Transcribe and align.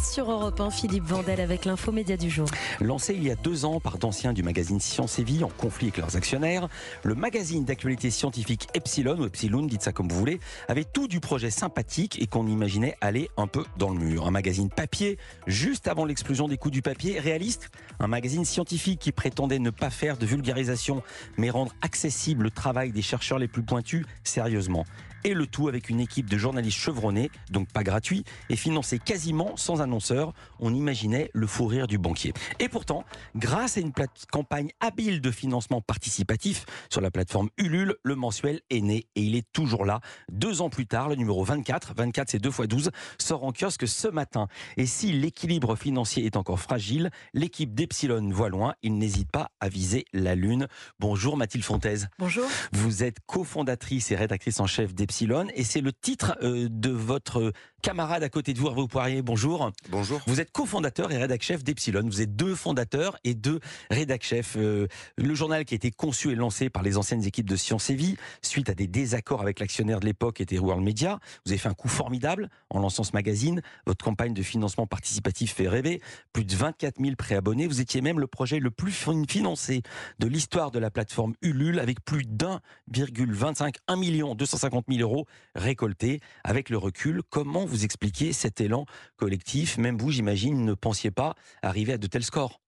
Sur 0.00 0.30
Europe 0.30 0.60
1, 0.60 0.70
Philippe 0.70 1.02
Vandel 1.02 1.40
avec 1.40 1.64
l'info 1.64 1.90
média 1.90 2.16
du 2.16 2.30
jour. 2.30 2.46
Lancé 2.80 3.12
il 3.12 3.24
y 3.24 3.30
a 3.32 3.34
deux 3.34 3.64
ans 3.64 3.80
par 3.80 3.98
d'anciens 3.98 4.32
du 4.32 4.44
magazine 4.44 4.78
Science 4.78 5.18
et 5.18 5.24
Vie 5.24 5.42
en 5.42 5.48
conflit 5.48 5.86
avec 5.86 5.96
leurs 5.96 6.14
actionnaires, 6.14 6.68
le 7.02 7.16
magazine 7.16 7.64
d'actualité 7.64 8.12
scientifique 8.12 8.68
Epsilon, 8.74 9.18
ou 9.18 9.26
Epsilon, 9.26 9.62
dites 9.62 9.82
ça 9.82 9.90
comme 9.90 10.08
vous 10.08 10.16
voulez, 10.16 10.38
avait 10.68 10.84
tout 10.84 11.08
du 11.08 11.18
projet 11.18 11.50
sympathique 11.50 12.22
et 12.22 12.28
qu'on 12.28 12.46
imaginait 12.46 12.96
aller 13.00 13.30
un 13.36 13.48
peu 13.48 13.64
dans 13.76 13.90
le 13.90 13.98
mur. 13.98 14.28
Un 14.28 14.30
magazine 14.30 14.68
papier, 14.68 15.18
juste 15.48 15.88
avant 15.88 16.04
l'explosion 16.04 16.46
des 16.46 16.56
coûts 16.56 16.70
du 16.70 16.82
papier, 16.82 17.18
réaliste, 17.18 17.70
un 17.98 18.06
magazine 18.06 18.44
scientifique 18.44 19.00
qui 19.00 19.10
prétendait 19.10 19.58
ne 19.58 19.70
pas 19.70 19.90
faire 19.90 20.18
de 20.18 20.26
vulgarisation, 20.26 21.02
mais 21.36 21.50
rendre 21.50 21.72
accessible 21.82 22.44
le 22.44 22.50
travail 22.52 22.92
des 22.92 23.02
chercheurs 23.02 23.40
les 23.40 23.48
plus 23.48 23.64
pointus 23.64 24.06
sérieusement 24.22 24.84
et 25.24 25.32
le 25.32 25.46
tout 25.46 25.68
avec 25.68 25.88
une 25.88 26.00
équipe 26.00 26.28
de 26.28 26.36
journalistes 26.36 26.78
chevronnés, 26.78 27.30
donc 27.50 27.72
pas 27.72 27.82
gratuit, 27.82 28.24
et 28.50 28.56
financé 28.56 28.98
quasiment 28.98 29.56
sans 29.56 29.80
annonceur. 29.80 30.34
On 30.60 30.74
imaginait 30.74 31.30
le 31.32 31.46
fou 31.46 31.66
rire 31.66 31.86
du 31.86 31.98
banquier. 31.98 32.34
Et 32.60 32.68
pourtant, 32.68 33.04
grâce 33.34 33.78
à 33.78 33.80
une 33.80 33.92
campagne 34.30 34.70
habile 34.80 35.20
de 35.20 35.30
financement 35.30 35.80
participatif 35.80 36.66
sur 36.90 37.00
la 37.00 37.10
plateforme 37.10 37.48
Ulule, 37.56 37.96
le 38.02 38.14
mensuel 38.14 38.60
est 38.68 38.82
né 38.82 39.06
et 39.16 39.22
il 39.22 39.34
est 39.34 39.50
toujours 39.52 39.86
là. 39.86 40.00
Deux 40.30 40.60
ans 40.60 40.68
plus 40.68 40.86
tard, 40.86 41.08
le 41.08 41.14
numéro 41.14 41.42
24, 41.42 41.94
24 41.96 42.30
c'est 42.30 42.38
2 42.38 42.50
x 42.50 42.60
12, 42.68 42.90
sort 43.18 43.44
en 43.44 43.52
kiosque 43.52 43.88
ce 43.88 44.08
matin. 44.08 44.48
Et 44.76 44.86
si 44.86 45.12
l'équilibre 45.12 45.76
financier 45.76 46.26
est 46.26 46.36
encore 46.36 46.60
fragile, 46.60 47.10
l'équipe 47.32 47.74
d'Epsilon 47.74 48.28
voit 48.30 48.50
loin, 48.50 48.74
il 48.82 48.98
n'hésite 48.98 49.30
pas 49.30 49.50
à 49.60 49.68
viser 49.68 50.04
la 50.12 50.34
Lune. 50.34 50.68
Bonjour 50.98 51.38
Mathilde 51.38 51.64
Fontaise. 51.64 52.08
Bonjour. 52.18 52.44
Vous 52.72 53.02
êtes 53.02 53.18
cofondatrice 53.26 54.10
et 54.10 54.16
rédactrice 54.16 54.60
en 54.60 54.66
chef 54.66 54.94
d'Epsilon 54.94 55.13
et 55.54 55.64
c'est 55.64 55.80
le 55.80 55.92
titre 55.92 56.36
euh, 56.42 56.68
de 56.70 56.90
votre 56.90 57.52
camarade 57.84 58.22
à 58.22 58.30
côté 58.30 58.54
de 58.54 58.58
vous, 58.58 58.68
Hervé 58.68 58.88
Poirier. 58.88 59.20
Bonjour. 59.20 59.70
Bonjour. 59.90 60.22
Vous 60.26 60.40
êtes 60.40 60.50
cofondateur 60.50 61.12
et 61.12 61.18
rédac 61.18 61.42
chef 61.42 61.62
d'Epsilon. 61.62 62.00
Vous 62.06 62.22
êtes 62.22 62.34
deux 62.34 62.54
fondateurs 62.54 63.18
et 63.24 63.34
deux 63.34 63.60
rédac 63.90 64.22
chefs. 64.22 64.56
Euh, 64.56 64.86
le 65.18 65.34
journal 65.34 65.66
qui 65.66 65.74
a 65.74 65.76
été 65.76 65.90
conçu 65.90 66.30
et 66.30 66.34
lancé 66.34 66.70
par 66.70 66.82
les 66.82 66.96
anciennes 66.96 67.22
équipes 67.26 67.46
de 67.46 67.56
Science 67.56 67.90
et 67.90 67.94
Vie, 67.94 68.16
suite 68.40 68.70
à 68.70 68.74
des 68.74 68.86
désaccords 68.86 69.42
avec 69.42 69.60
l'actionnaire 69.60 70.00
de 70.00 70.06
l'époque 70.06 70.40
était 70.40 70.58
World 70.58 70.82
Media. 70.82 71.18
Vous 71.44 71.52
avez 71.52 71.58
fait 71.58 71.68
un 71.68 71.74
coup 71.74 71.88
formidable 71.88 72.48
en 72.70 72.80
lançant 72.80 73.04
ce 73.04 73.12
magazine. 73.12 73.60
Votre 73.84 74.02
campagne 74.02 74.32
de 74.32 74.42
financement 74.42 74.86
participatif 74.86 75.52
fait 75.52 75.68
rêver. 75.68 76.00
Plus 76.32 76.46
de 76.46 76.56
24 76.56 76.94
000 76.98 77.16
préabonnés. 77.16 77.66
Vous 77.66 77.82
étiez 77.82 78.00
même 78.00 78.18
le 78.18 78.26
projet 78.26 78.60
le 78.60 78.70
plus 78.70 78.92
financé 78.92 79.82
de 80.20 80.26
l'histoire 80.26 80.70
de 80.70 80.78
la 80.78 80.90
plateforme 80.90 81.34
Ulule 81.42 81.78
avec 81.78 82.02
plus 82.02 82.24
d'1,25 82.24 83.74
1 83.88 83.96
million 83.96 84.34
250 84.34 84.86
000 84.88 85.02
euros 85.02 85.26
récoltés. 85.54 86.20
Avec 86.44 86.70
le 86.70 86.78
recul, 86.78 87.20
comment 87.28 87.66
vous 87.66 87.73
expliquer 87.82 88.32
cet 88.32 88.60
élan 88.60 88.86
collectif 89.16 89.78
Même 89.78 89.98
vous, 89.98 90.10
j'imagine, 90.10 90.64
ne 90.64 90.74
pensiez 90.74 91.10
pas 91.10 91.34
arriver 91.62 91.94
à 91.94 91.98
de 91.98 92.06
tels 92.06 92.24
scores. 92.24 92.60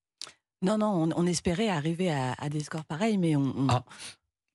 Non, 0.62 0.78
non, 0.78 1.10
on, 1.14 1.26
espérait 1.26 1.68
arriver 1.68 2.10
à, 2.10 2.48
des 2.48 2.60
scores 2.60 2.86
pareils, 2.86 3.18
mais 3.18 3.36
on, 3.36 3.66
ah 3.68 3.84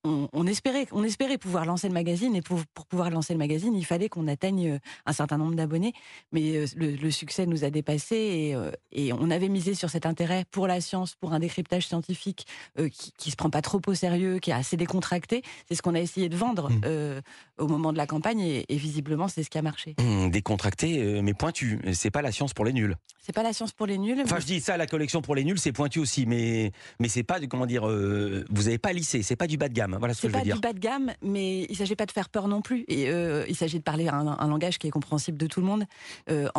on, 0.04 0.48
espérait, 0.48 0.88
on 0.92 1.04
espérait 1.04 1.38
pouvoir 1.38 1.66
lancer 1.66 1.88
le 1.88 1.94
magazine 1.94 2.36
et 2.36 2.42
pour, 2.42 2.66
pouvoir 2.90 3.10
lancer 3.10 3.34
le 3.34 3.40
magazine, 3.40 3.76
il 3.76 3.86
fallait 3.86 4.10
qu'on 4.10 4.28
atteigne 4.28 4.72
euh, 4.72 4.80
un 5.06 5.14
certain 5.14 5.38
nombre 5.38 5.56
d'abonnés. 5.56 5.94
Mais 6.32 6.56
euh, 6.56 6.66
le, 6.76 7.12
succès 7.12 7.46
nous 7.46 7.64
a 7.64 7.70
dépassés 7.70 8.54
euh, 8.56 8.72
et, 8.92 9.14
on 9.14 9.30
avait 9.30 9.50
misé 9.50 9.76
sur 9.76 9.90
cet 9.90 10.06
intérêt 10.06 10.46
pour 10.52 10.68
la 10.68 10.82
science, 10.82 11.16
pour 11.16 11.34
un 11.34 11.40
décryptage 11.40 11.88
scientifique 11.88 12.48
qui, 12.92 13.14
qui 13.18 13.32
se 13.32 13.36
prend 13.36 13.50
pas 13.50 13.62
trop 13.62 13.82
au 13.86 13.94
sérieux, 13.94 14.40
qui 14.40 14.52
est 14.52 14.54
assez 14.54 14.78
décontracté. 14.78 15.44
C'est 15.68 15.76
ce 15.76 15.82
qu'on 15.82 15.96
a 15.96 16.00
essayé 16.00 16.30
de 16.30 16.36
vendre 16.36 16.70
mmh. 16.70 17.22
au 17.60 17.68
moment 17.68 17.92
de 17.92 17.98
la 17.98 18.08
campagne 18.08 18.40
et, 18.42 18.66
visiblement 18.70 19.28
c'est 19.28 19.44
ce 19.44 19.50
qui 19.50 19.58
a 19.58 19.62
marché. 19.62 19.96
Mmh, 20.00 20.30
décontracté, 20.30 21.22
mais 21.22 21.34
pointu. 21.34 21.80
C'est 21.94 22.12
pas 22.12 22.22
la 22.22 22.32
science 22.32 22.54
pour 22.54 22.66
les 22.66 22.74
nuls. 22.74 22.96
C'est 23.22 23.34
pas 23.34 23.44
la 23.44 23.54
science 23.54 23.72
pour 23.72 23.86
les 23.86 23.98
nuls. 23.98 24.20
Enfin, 24.24 24.40
je 24.40 24.46
dis 24.46 24.60
ça, 24.60 24.78
la 24.78 24.88
collection 24.88 25.22
pour 25.22 25.36
les 25.36 25.44
nuls, 25.44 25.60
c'est 25.60 25.72
pointu 25.72 26.00
aussi, 26.00 26.26
mais 26.26 26.72
mais 27.00 27.08
c'est 27.08 27.24
pas 27.24 27.40
comment 27.48 27.66
dire, 27.66 27.88
vous 27.88 28.68
avez 28.68 28.78
pas 28.78 28.94
lissé, 28.94 29.22
c'est 29.22 29.36
pas 29.36 29.48
du 29.48 29.58
bas 29.58 29.70
de 29.70 29.74
gamme. 29.74 29.96
Voilà 30.00 30.14
ce 30.14 30.22
que 30.24 30.30
je 30.30 30.34
veux 30.34 30.42
dire. 30.42 30.56
C'est 30.56 30.62
pas 30.62 30.74
du 30.74 30.74
bas 30.74 30.74
de 30.74 30.80
gamme, 30.80 31.14
mais 31.22 31.66
il 31.70 31.76
s'agit 31.76 31.96
pas 31.96 32.06
de 32.06 32.12
faire 32.12 32.30
peur 32.30 32.48
non 32.48 32.62
plus. 32.62 32.86
Et 32.88 33.10
euh, 33.10 33.46
il 33.48 33.56
s'agit 33.56 33.78
de 33.78 33.84
parler 33.84 34.08
un, 34.08 34.48
langage 34.48 34.78
qui 34.80 34.88
est 34.88 34.92
compréhensible 34.92 35.38
de 35.38 35.48
tout 35.48 35.62
le 35.62 35.66
monde. 35.66 35.86
Euh, 36.30 36.50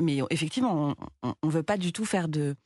mais 0.00 0.18
effectivement, 0.30 0.94
on, 1.22 1.34
ne 1.46 1.50
veut 1.50 1.62
pas 1.62 1.76
du 1.76 1.92
tout 1.92 2.04
faire 2.04 2.28
de 2.28 2.56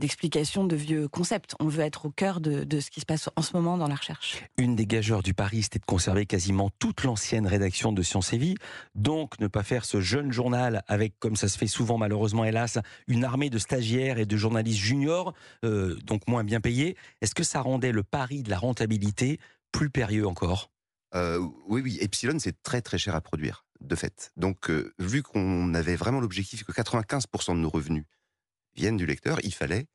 d'explication 0.00 0.64
de 0.64 0.76
vieux 0.76 1.08
concepts. 1.08 1.54
On 1.60 1.68
veut 1.68 1.82
être 1.82 2.06
au 2.06 2.10
cœur 2.10 2.40
de, 2.40 2.80
ce 2.80 2.90
qui 2.90 3.00
se 3.00 3.06
passe 3.06 3.28
en 3.36 3.42
ce 3.42 3.56
moment 3.56 3.76
dans 3.78 3.88
la 3.88 3.94
recherche. 3.94 4.42
Une 4.56 4.76
des 4.76 4.86
gageurs 4.86 5.22
du 5.22 5.34
pari, 5.34 5.62
c'était 5.62 5.78
de 5.78 5.84
conserver 5.84 6.26
quasiment 6.26 6.70
toute 6.78 7.04
l'ancienne 7.04 7.46
rédaction 7.46 7.92
de 7.92 8.02
Science 8.02 8.32
et 8.32 8.38
Vie, 8.38 8.56
donc 8.94 9.38
ne 9.40 9.46
pas 9.46 9.62
faire 9.62 9.84
ce 9.84 10.00
jeune 10.00 10.32
journal 10.32 10.82
avec, 10.88 11.18
comme 11.18 11.36
ça 11.36 11.48
se 11.48 11.58
fait 11.58 11.66
souvent 11.66 11.98
malheureusement 11.98 12.44
hélas, 12.44 12.78
une 13.06 13.24
armée 13.24 13.50
de 13.50 13.58
stagiaires 13.58 14.18
et 14.18 14.26
de 14.26 14.36
journalistes 14.36 14.80
juniors, 14.80 15.34
euh, 15.64 15.96
donc 16.04 16.26
moins 16.28 16.44
bien 16.44 16.60
payés. 16.60 16.96
Est-ce 17.20 17.34
que 17.34 17.44
ça 17.44 17.60
rendait 17.60 17.92
le 17.92 18.02
pari 18.02 18.42
de 18.42 18.50
la 18.50 18.58
rentabilité 18.58 19.38
plus 19.72 19.90
périlleux 19.90 20.26
encore? 20.26 20.70
Euh, 21.14 21.38
Oui, 21.68 21.80
oui. 21.82 21.98
Epsilon, 22.00 22.38
c'est 22.38 22.62
très 22.62 22.82
très 22.82 22.98
cher 22.98 23.14
à 23.14 23.20
produire, 23.20 23.64
de 23.80 23.94
fait. 23.94 24.32
Donc, 24.36 24.70
euh, 24.70 24.92
vu 24.98 25.22
qu'on 25.22 25.72
avait 25.74 25.96
vraiment 25.96 26.20
l'objectif 26.20 26.64
que 26.64 26.72
95% 26.72 27.54
de 27.54 27.60
nos 27.60 27.70
revenus 27.70 28.04
viennent 28.76 28.96
du 28.96 29.06
lecteur, 29.06 29.38
il 29.42 29.54
fallait, 29.54 29.86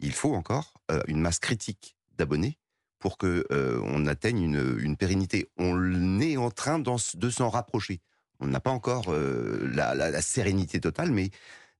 il 0.00 0.12
faut 0.12 0.34
encore 0.34 0.74
euh, 0.90 1.02
une 1.06 1.20
masse 1.20 1.38
critique 1.38 1.96
d'abonnés 2.16 2.58
pour 2.98 3.18
que 3.18 3.44
euh, 3.52 3.80
on 3.84 4.06
atteigne 4.06 4.42
une, 4.42 4.96
pérennité. 4.96 5.50
On 5.58 6.20
est 6.20 6.36
en 6.36 6.50
train 6.50 6.78
de 6.78 7.30
s'en 7.30 7.48
rapprocher. 7.48 8.00
On 8.40 8.46
n'a 8.46 8.60
pas 8.60 8.70
encore 8.70 9.06
euh, 9.08 9.70
la, 9.72 10.22
sérénité 10.22 10.80
totale, 10.80 11.10
mais 11.10 11.30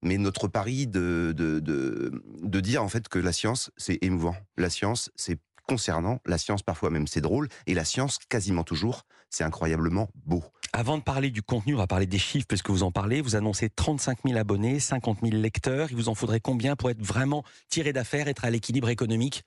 mais 0.02 0.18
notre 0.18 0.46
pari 0.46 0.86
de, 0.86 1.32
de, 1.34 1.58
de, 1.58 2.22
de 2.42 2.60
dire 2.60 2.82
en 2.82 2.88
fait 2.88 3.08
que 3.08 3.18
la 3.18 3.32
science 3.32 3.70
c'est 3.78 3.98
émouvant, 4.02 4.36
la 4.58 4.68
science 4.68 5.10
c'est 5.16 5.40
concernant, 5.66 6.20
la 6.26 6.38
science 6.38 6.62
parfois 6.62 6.90
même 6.90 7.06
c'est 7.06 7.22
drôle, 7.22 7.48
et 7.66 7.74
la 7.74 7.84
science 7.84 8.18
quasiment 8.28 8.62
toujours 8.62 9.06
c'est 9.30 9.44
incroyablement 9.44 10.08
beau. 10.24 10.44
Avant 10.72 10.98
de 10.98 11.02
parler 11.02 11.30
du 11.30 11.42
contenu, 11.42 11.74
on 11.74 11.78
va 11.78 11.86
parler 11.86 12.06
des 12.06 12.18
chiffres, 12.18 12.46
parce 12.48 12.62
que 12.62 12.70
vous 12.70 12.82
en 12.82 12.92
parlez. 12.92 13.20
Vous 13.20 13.36
annoncez 13.36 13.70
35 13.70 14.18
000 14.26 14.38
abonnés, 14.38 14.78
50 14.78 15.20
000 15.22 15.36
lecteurs. 15.36 15.88
Il 15.90 15.96
vous 15.96 16.08
en 16.08 16.14
faudrait 16.14 16.40
combien 16.40 16.76
pour 16.76 16.90
être 16.90 17.02
vraiment 17.02 17.44
tiré 17.68 17.92
d'affaire, 17.92 18.28
être 18.28 18.44
à 18.44 18.50
l'équilibre 18.50 18.88
économique? 18.88 19.44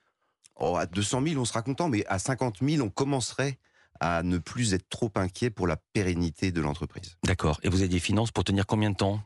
Oh, 0.55 0.75
À 0.75 0.85
200 0.85 1.21
000, 1.27 1.41
on 1.41 1.45
sera 1.45 1.61
content, 1.61 1.87
mais 1.87 2.05
à 2.07 2.19
50 2.19 2.57
000, 2.61 2.85
on 2.85 2.89
commencerait 2.89 3.59
à 3.99 4.23
ne 4.23 4.37
plus 4.37 4.73
être 4.73 4.87
trop 4.89 5.11
inquiet 5.15 5.49
pour 5.49 5.67
la 5.67 5.77
pérennité 5.93 6.51
de 6.51 6.61
l'entreprise. 6.61 7.17
D'accord. 7.23 7.59
Et 7.63 7.69
vous 7.69 7.81
avez 7.81 7.89
des 7.89 7.99
finances 7.99 8.31
pour 8.31 8.43
tenir 8.43 8.65
combien 8.65 8.89
de 8.89 8.95
temps? 8.95 9.21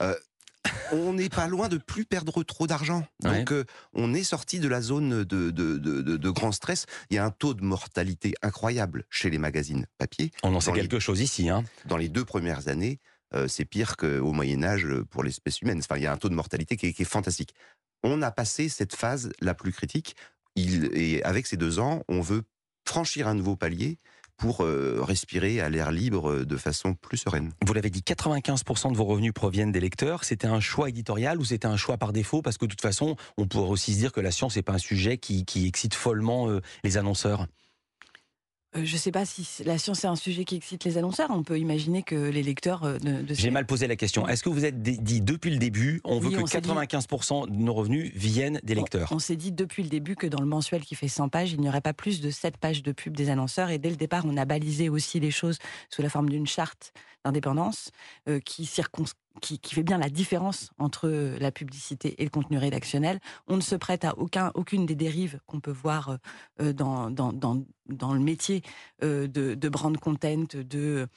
Euh, 0.00 0.14
on 0.92 1.14
n'est 1.14 1.28
pas 1.28 1.46
loin 1.46 1.68
de 1.68 1.78
plus 1.78 2.04
perdre 2.04 2.42
trop 2.42 2.66
d'argent. 2.66 3.06
Donc, 3.20 3.52
euh, 3.52 3.64
on 3.92 4.14
est 4.14 4.24
sorti 4.24 4.58
de 4.60 4.68
la 4.68 4.80
zone 4.80 5.24
de, 5.24 6.28
grand 6.30 6.52
stress. 6.52 6.86
Il 7.10 7.16
y 7.16 7.18
a 7.18 7.24
un 7.24 7.30
taux 7.30 7.54
de 7.54 7.62
mortalité 7.62 8.34
incroyable 8.42 9.04
chez 9.10 9.30
les 9.30 9.38
magazines 9.38 9.86
papier. 9.98 10.30
On 10.42 10.54
en 10.54 10.60
sait 10.60 10.72
quelque 10.72 10.98
chose 10.98 11.20
ici. 11.20 11.48
Hein. 11.48 11.64
Dans 11.86 11.96
les 11.96 12.08
deux 12.08 12.24
premières 12.24 12.68
années, 12.68 13.00
euh, 13.34 13.48
c'est 13.48 13.64
pire 13.64 13.96
qu'au 13.96 14.32
Moyen 14.32 14.62
Âge 14.62 14.86
pour 15.10 15.22
l'espèce 15.22 15.60
humaine. 15.60 15.78
Enfin, 15.78 15.96
il 15.96 16.02
y 16.02 16.06
a 16.06 16.12
un 16.12 16.16
taux 16.16 16.28
de 16.28 16.34
mortalité 16.34 16.76
qui 16.76 16.86
est, 16.86 17.04
fantastique. 17.04 17.54
On 18.02 18.22
a 18.22 18.30
passé 18.30 18.68
cette 18.68 18.94
phase 18.94 19.30
la 19.40 19.54
plus 19.54 19.72
critique. 19.72 20.16
et 20.56 21.22
avec 21.24 21.46
ces 21.46 21.56
deux 21.56 21.78
ans, 21.78 22.02
on 22.08 22.20
veut 22.20 22.42
franchir 22.84 23.28
un 23.28 23.34
nouveau 23.34 23.56
palier 23.56 23.98
pour 24.44 24.62
euh, 24.62 24.98
respirer 25.00 25.62
à 25.62 25.70
l'air 25.70 25.90
libre 25.90 26.30
euh, 26.30 26.44
de 26.44 26.58
façon 26.58 26.92
plus 26.92 27.16
sereine. 27.16 27.50
Vous 27.66 27.72
l'avez 27.72 27.88
dit, 27.88 28.02
95% 28.02 28.92
de 28.92 28.96
vos 28.96 29.04
revenus 29.04 29.32
proviennent 29.32 29.72
des 29.72 29.80
lecteurs. 29.80 30.22
C'était 30.24 30.46
un 30.46 30.60
choix 30.60 30.90
éditorial 30.90 31.38
ou 31.38 31.46
c'était 31.46 31.66
un 31.66 31.78
choix 31.78 31.96
par 31.96 32.12
défaut? 32.12 32.42
Parce 32.42 32.58
que 32.58 32.66
de 32.66 32.70
toute 32.70 32.82
façon, 32.82 33.16
on 33.38 33.46
pourrait 33.46 33.70
aussi 33.70 33.94
se 33.94 34.00
dire 34.00 34.12
que 34.12 34.20
la 34.20 34.30
science 34.30 34.56
n'est 34.56 34.62
pas 34.62 34.74
un 34.74 34.78
sujet 34.78 35.16
qui, 35.16 35.46
excite 35.66 35.94
follement 35.94 36.50
euh, 36.50 36.60
les 36.84 36.98
annonceurs. 36.98 37.46
Euh, 38.76 38.84
je 38.84 38.94
ne 38.94 38.98
sais 38.98 39.10
pas 39.10 39.24
si 39.24 39.46
la 39.64 39.78
science 39.78 40.04
est 40.04 40.08
un 40.08 40.16
sujet 40.16 40.44
qui 40.44 40.56
excite 40.56 40.84
les 40.84 40.98
annonceurs. 40.98 41.30
On 41.30 41.42
peut 41.42 41.58
imaginer 41.58 42.02
que 42.02 42.14
les 42.14 42.42
lecteurs 42.42 42.84
euh, 42.84 42.98
de, 42.98 43.24
J'ai 43.34 43.50
mal 43.50 43.66
posé 43.66 43.86
la 43.86 43.96
question. 43.96 44.26
Est-ce 44.26 44.42
que 44.42 44.48
vous 44.48 44.64
êtes 44.64 44.82
dit 44.82 45.20
depuis 45.20 45.50
le 45.50 45.58
début, 45.58 46.00
on 46.04 46.18
veut 46.18 46.30
que 46.30 46.42
95% 46.42 47.50
de 47.50 47.54
nos 47.54 47.74
revenus 47.74 48.12
viennent 48.14 48.60
des 48.62 48.74
lecteurs 48.74 49.08
On, 49.12 49.18
s'est 49.18 49.36
dit 49.36 49.52
depuis 49.52 49.82
le 49.82 49.88
début 49.88 50.16
que 50.16 50.26
dans 50.26 50.40
le 50.40 50.46
mensuel 50.46 50.82
qui 50.82 50.94
fait 50.94 51.08
100 51.08 51.28
pages, 51.28 51.52
il 51.52 51.60
n'y 51.60 51.68
aurait 51.68 51.80
pas 51.80 51.92
plus 51.92 52.20
de 52.20 52.30
7 52.30 52.56
pages 52.56 52.82
de 52.82 52.92
pub 52.92 53.16
des 53.16 53.30
annonceurs. 53.30 53.70
Et 53.70 53.78
dès 53.78 53.90
le 53.90 53.96
départ, 53.96 54.24
on 54.26 54.36
a 54.36 54.44
balisé 54.44 54.88
aussi 54.88 55.20
les 55.20 55.30
choses 55.30 55.58
sous 55.88 56.02
la 56.02 56.08
forme 56.08 56.28
d'une 56.28 56.46
charte 56.46 56.92
d'indépendance 57.24 57.90
euh, 58.28 58.40
qui 58.40 58.66
fait 58.66 59.82
bien 59.82 59.98
la 59.98 60.08
différence 60.08 60.70
entre 60.78 61.08
la 61.08 61.50
publicité 61.50 62.14
et 62.18 62.24
le 62.24 62.30
contenu 62.30 62.58
rédactionnel. 62.58 63.20
On 63.48 63.56
ne 63.56 63.62
se 63.62 63.74
prête 63.74 64.04
à 64.04 64.16
aucun, 64.18 64.52
aucune 64.54 64.86
des 64.86 64.94
dérives 64.94 65.40
qu'on 65.46 65.60
peut 65.60 65.70
voir 65.70 66.18
euh, 66.60 66.72
dans, 66.72 67.08
le 67.10 68.18
métier 68.20 68.62
euh, 69.02 69.26
de, 69.26 69.68
brand 69.68 69.96
content, 69.98 70.44
de, 70.54 71.08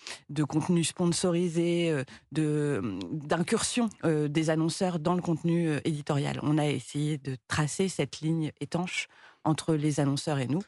contenu 0.44 0.84
sponsorisé, 0.84 1.92
euh, 1.92 2.04
de, 2.32 3.00
d'incursion 3.12 3.90
des 4.04 4.50
annonceurs 4.50 5.00
dans 5.00 5.14
le 5.14 5.22
contenu 5.22 5.78
éditorial. 5.86 6.40
On 6.44 6.58
a 6.58 6.68
essayé 6.68 7.18
de 7.18 7.38
tracer 7.48 7.88
cette 7.88 8.22
ligne 8.22 8.52
étanche 8.60 9.08
entre 9.44 9.76
les 9.76 10.00
annonceurs 10.00 10.40
et 10.40 10.48
nous. 10.48 10.62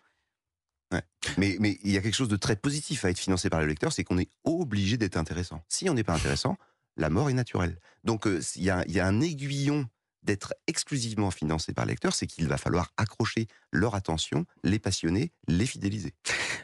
Mais, 1.37 1.57
il 1.83 1.91
y 1.91 1.97
a 1.97 2.01
quelque 2.01 2.15
chose 2.15 2.29
de 2.29 2.35
très 2.35 2.55
positif 2.55 3.05
à 3.05 3.09
être 3.09 3.19
financé 3.19 3.49
par 3.49 3.59
le 3.59 3.67
lecteur, 3.67 3.93
c'est 3.93 4.03
qu'on 4.03 4.17
est 4.17 4.29
obligé 4.43 4.97
d'être 4.97 5.17
intéressant. 5.17 5.61
Si 5.67 5.89
on 5.89 5.93
n'est 5.93 6.03
pas 6.03 6.15
intéressant, 6.15 6.57
la 6.97 7.09
mort 7.09 7.29
est 7.29 7.33
naturelle. 7.33 7.77
Donc 8.03 8.27
euh, 8.27 8.41
il 8.55 8.63
y, 8.63 8.69
a, 8.69 8.83
y 8.87 8.99
a 8.99 9.05
un 9.05 9.21
aiguillon 9.21 9.87
d'être 10.23 10.53
exclusivement 10.67 11.31
financé 11.31 11.73
par 11.73 11.85
les 11.85 11.93
lecteurs, 11.93 12.13
c'est 12.13 12.27
qu'il 12.27 12.47
va 12.47 12.57
falloir 12.57 12.91
accrocher 12.97 13.47
leur 13.71 13.95
attention, 13.95 14.45
les 14.63 14.79
passionner, 14.79 15.31
les 15.47 15.65
fidéliser. 15.65 16.13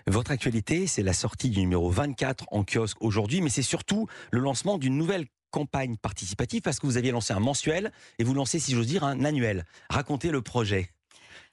Votre 0.07 0.31
actualité, 0.31 0.87
c'est 0.87 1.03
la 1.03 1.13
sortie 1.13 1.49
du 1.49 1.59
numéro 1.61 1.89
24 1.89 2.45
en 2.51 2.63
kiosque 2.63 2.97
aujourd'hui, 2.99 3.41
mais 3.41 3.49
c'est 3.49 3.61
surtout 3.61 4.07
le 4.31 4.39
lancement 4.39 4.77
d'une 4.77 4.97
nouvelle 4.97 5.27
campagne 5.51 5.95
participative 5.95 6.61
parce 6.61 6.79
que 6.79 6.85
vous 6.85 6.97
aviez 6.97 7.11
lancé 7.11 7.33
un 7.33 7.39
mensuel 7.39 7.91
et 8.19 8.25
vous 8.25 8.33
lancez, 8.33 8.59
si 8.59 8.73
j'ose 8.73 8.87
dire, 8.87 9.05
un 9.05 9.23
annuel. 9.23 9.65
Racontez 9.89 10.29
le 10.29 10.41
projet. 10.41 10.89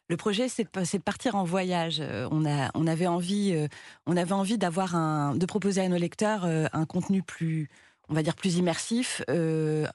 Le 0.09 0.17
projet, 0.17 0.49
c'est 0.49 0.65
de, 0.65 0.99
partir 1.03 1.37
en 1.37 1.45
voyage. 1.45 1.99
Euh, 2.01 2.29
on, 2.31 2.45
avait 2.87 3.07
envie, 3.07 3.53
euh, 3.55 3.69
on 4.07 4.17
avait 4.17 4.33
envie 4.33 4.59
d'avoir 4.59 5.35
de 5.35 5.47
proposer 5.47 5.81
à 5.81 5.89
nos 5.89 5.97
lecteurs 5.97 6.45
euh, 6.45 6.67
un 6.73 6.85
contenu 6.85 7.23
plus, 7.23 7.69
on 8.09 8.15
va 8.15 8.23
dire 8.23 8.35
plus 8.35 8.57
immersif, 8.57 9.23
euh, 9.31 9.87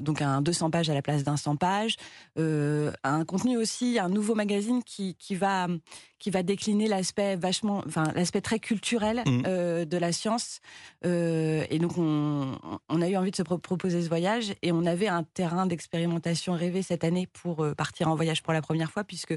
donc 0.00 0.22
un 0.22 0.40
200 0.40 0.70
pages 0.70 0.88
à 0.88 0.94
la 0.94 1.02
place 1.02 1.24
d'un 1.24 1.36
100 1.36 1.56
pages, 1.56 1.96
euh, 2.38 2.92
un 3.04 3.24
contenu 3.24 3.56
aussi, 3.56 3.98
un 3.98 4.08
nouveau 4.08 4.34
magazine 4.34 4.82
qui, 4.82 5.14
qui 5.16 5.34
va 5.34 5.68
qui 6.18 6.30
va 6.30 6.42
décliner 6.42 6.88
l'aspect 6.88 7.36
vachement, 7.36 7.82
enfin 7.86 8.10
l'aspect 8.14 8.40
très 8.40 8.58
culturel 8.58 9.22
mmh. 9.26 9.42
euh, 9.46 9.84
de 9.84 9.98
la 9.98 10.12
science. 10.12 10.60
et 11.04 11.78
donc 11.78 11.98
on, 11.98 12.58
on, 12.88 13.02
a 13.02 13.08
eu 13.08 13.16
envie 13.16 13.30
de 13.30 13.36
se 13.36 13.42
proposer 13.42 14.02
ce 14.02 14.08
voyage 14.08 14.54
et 14.62 14.72
on 14.72 14.86
avait 14.86 15.08
un 15.08 15.24
terrain 15.24 15.66
d'expérimentation 15.66 16.54
rêvé 16.54 16.80
cette 16.80 17.04
année 17.04 17.26
pour 17.26 17.66
partir 17.76 18.08
en 18.08 18.14
voyage 18.14 18.42
pour 18.42 18.54
la 18.54 18.62
première 18.62 18.90
fois 18.90 19.04
puisque 19.04 19.36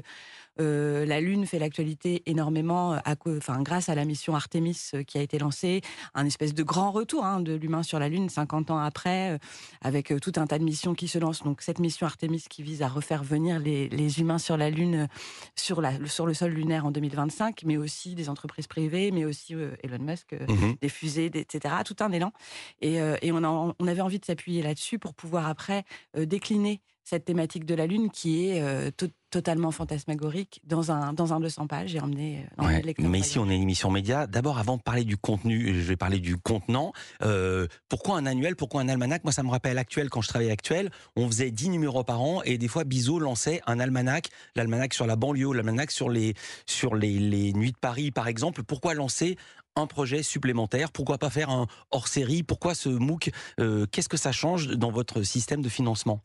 euh, 0.60 1.06
la 1.06 1.20
Lune 1.20 1.46
fait 1.46 1.58
l'actualité 1.58 2.22
énormément 2.26 2.92
à, 2.92 3.14
enfin, 3.26 3.62
grâce 3.62 3.88
à 3.88 3.94
la 3.94 4.04
mission 4.04 4.34
Artemis 4.34 4.90
euh, 4.94 5.02
qui 5.02 5.18
a 5.18 5.22
été 5.22 5.38
lancée, 5.38 5.80
un 6.14 6.26
espèce 6.26 6.54
de 6.54 6.62
grand 6.62 6.90
retour 6.90 7.24
hein, 7.24 7.40
de 7.40 7.54
l'humain 7.54 7.82
sur 7.82 7.98
la 7.98 8.08
Lune 8.08 8.28
50 8.28 8.70
ans 8.70 8.78
après, 8.78 9.32
euh, 9.32 9.38
avec 9.80 10.12
tout 10.20 10.32
un 10.36 10.46
tas 10.46 10.58
de 10.58 10.64
missions 10.64 10.94
qui 10.94 11.08
se 11.08 11.18
lancent. 11.18 11.42
Donc 11.42 11.62
cette 11.62 11.78
mission 11.78 12.06
Artemis 12.06 12.44
qui 12.48 12.62
vise 12.62 12.82
à 12.82 12.88
refaire 12.88 13.24
venir 13.24 13.58
les, 13.58 14.20
humains 14.20 14.38
sur 14.38 14.56
la 14.56 14.70
Lune, 14.70 15.08
sur, 15.54 15.80
la, 15.80 15.92
sur 16.06 16.26
le 16.26 16.34
sol 16.34 16.50
lunaire 16.50 16.84
en 16.84 16.90
2025, 16.90 17.62
mais 17.64 17.76
aussi 17.76 18.14
des 18.14 18.28
entreprises 18.28 18.66
privées, 18.66 19.10
mais 19.12 19.24
aussi 19.24 19.54
Elon 19.82 19.98
Musk, 20.00 20.32
mhm. 20.32 20.76
des 20.80 20.88
fusées, 20.88 21.26
etc. 21.26 21.74
Tout 21.84 21.96
un 22.00 22.10
élan. 22.10 22.32
Et, 22.80 22.96
et 22.96 23.32
on, 23.32 23.44
on, 23.78 23.86
avait 23.86 24.00
envie 24.00 24.18
de 24.18 24.24
s'appuyer 24.24 24.62
là-dessus 24.62 24.98
pour 24.98 25.14
pouvoir 25.14 25.48
après 25.48 25.84
décliner 26.16 26.80
cette 27.04 27.24
thématique 27.24 27.64
de 27.64 27.74
la 27.74 27.86
Lune 27.86 28.10
qui 28.10 28.48
est 28.48 28.62
euh, 28.62 28.90
totalement 29.30 29.70
fantasmagorique 29.70 30.60
dans 30.64 30.92
un, 30.92 31.12
dans 31.12 31.32
un 31.32 31.40
200 31.40 31.66
pages 31.66 31.94
et 31.94 32.00
emmené 32.00 32.46
dans 32.56 32.66
ouais, 32.66 32.82
Mais 32.98 33.20
ici, 33.20 33.38
on 33.38 33.48
est 33.48 33.56
une 33.56 33.62
émission 33.62 33.90
média. 33.90 34.26
D'abord, 34.26 34.58
avant 34.58 34.76
de 34.76 34.82
parler 34.82 35.04
du 35.04 35.16
contenu, 35.16 35.74
je 35.74 35.88
vais 35.88 35.96
parler 35.96 36.18
du 36.18 36.36
contenant. 36.36 36.92
Euh, 37.22 37.66
pourquoi 37.88 38.16
un 38.16 38.26
annuel 38.26 38.56
Pourquoi 38.56 38.82
un 38.82 38.88
almanach? 38.88 39.22
Moi, 39.24 39.32
ça 39.32 39.42
me 39.42 39.50
rappelle 39.50 39.78
actuel, 39.78 40.10
quand 40.10 40.20
je 40.20 40.28
travaillais 40.28 40.50
actuel, 40.50 40.90
on 41.16 41.26
faisait 41.26 41.50
10 41.50 41.70
numéros 41.70 42.04
par 42.04 42.20
an 42.20 42.42
et 42.44 42.58
des 42.58 42.68
fois, 42.68 42.84
Bizot 42.84 43.18
lançait 43.18 43.60
un 43.66 43.78
almanach, 43.80 44.24
l'almanach 44.56 44.94
sur 44.94 45.06
la 45.06 45.16
banlieue, 45.16 45.52
l'almanach 45.52 45.90
sur, 45.90 46.10
les, 46.10 46.34
sur 46.66 46.94
les, 46.94 47.18
les 47.18 47.52
nuits 47.52 47.72
de 47.72 47.78
Paris, 47.78 48.10
par 48.10 48.28
exemple. 48.28 48.62
Pourquoi 48.62 48.94
lancer 48.94 49.36
un 49.76 49.86
projet 49.86 50.22
supplémentaire? 50.22 50.90
Pourquoi 50.90 51.18
pas 51.18 51.30
faire 51.30 51.50
un 51.50 51.66
hors-série? 51.90 52.42
Pourquoi 52.42 52.74
ce 52.74 52.88
MOOC? 52.88 53.30
Euh, 53.60 53.86
Qu'est-ce 53.90 54.08
que 54.08 54.16
ça 54.16 54.32
change 54.32 54.68
dans 54.68 54.90
votre 54.90 55.22
système 55.22 55.62
de 55.62 55.68
financement? 55.68 56.22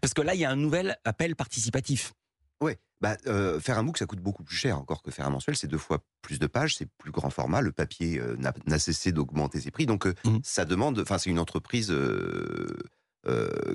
Parce 0.00 0.14
que 0.14 0.22
là, 0.22 0.34
il 0.34 0.40
y 0.40 0.44
a 0.44 0.50
un 0.50 0.56
nouvel 0.56 0.96
appel 1.04 1.36
participatif. 1.36 2.12
Oui, 2.60 2.72
bah, 3.00 3.16
euh, 3.26 3.58
faire 3.58 3.78
un 3.78 3.82
MOOC, 3.82 3.98
ça 3.98 4.06
coûte 4.06 4.20
beaucoup 4.20 4.44
plus 4.44 4.56
cher 4.56 4.78
encore 4.78 5.02
que 5.02 5.10
faire 5.10 5.26
un 5.26 5.30
mensuel. 5.30 5.56
C'est 5.56 5.66
deux 5.66 5.78
fois 5.78 6.04
plus 6.22 6.38
de 6.38 6.46
pages, 6.46 6.76
c'est 6.76 6.88
plus 6.98 7.10
grand 7.10 7.30
format. 7.30 7.60
Le 7.60 7.72
papier 7.72 8.20
euh, 8.20 8.36
n'a 8.66 8.78
cessé 8.78 9.10
d'augmenter 9.10 9.60
ses 9.60 9.72
prix. 9.72 9.86
Donc, 9.86 10.06
euh, 10.06 10.14
mmh. 10.24 10.38
ça 10.44 10.64
demande, 10.64 11.00
enfin, 11.00 11.18
c'est 11.18 11.30
une 11.30 11.40
entreprise 11.40 11.94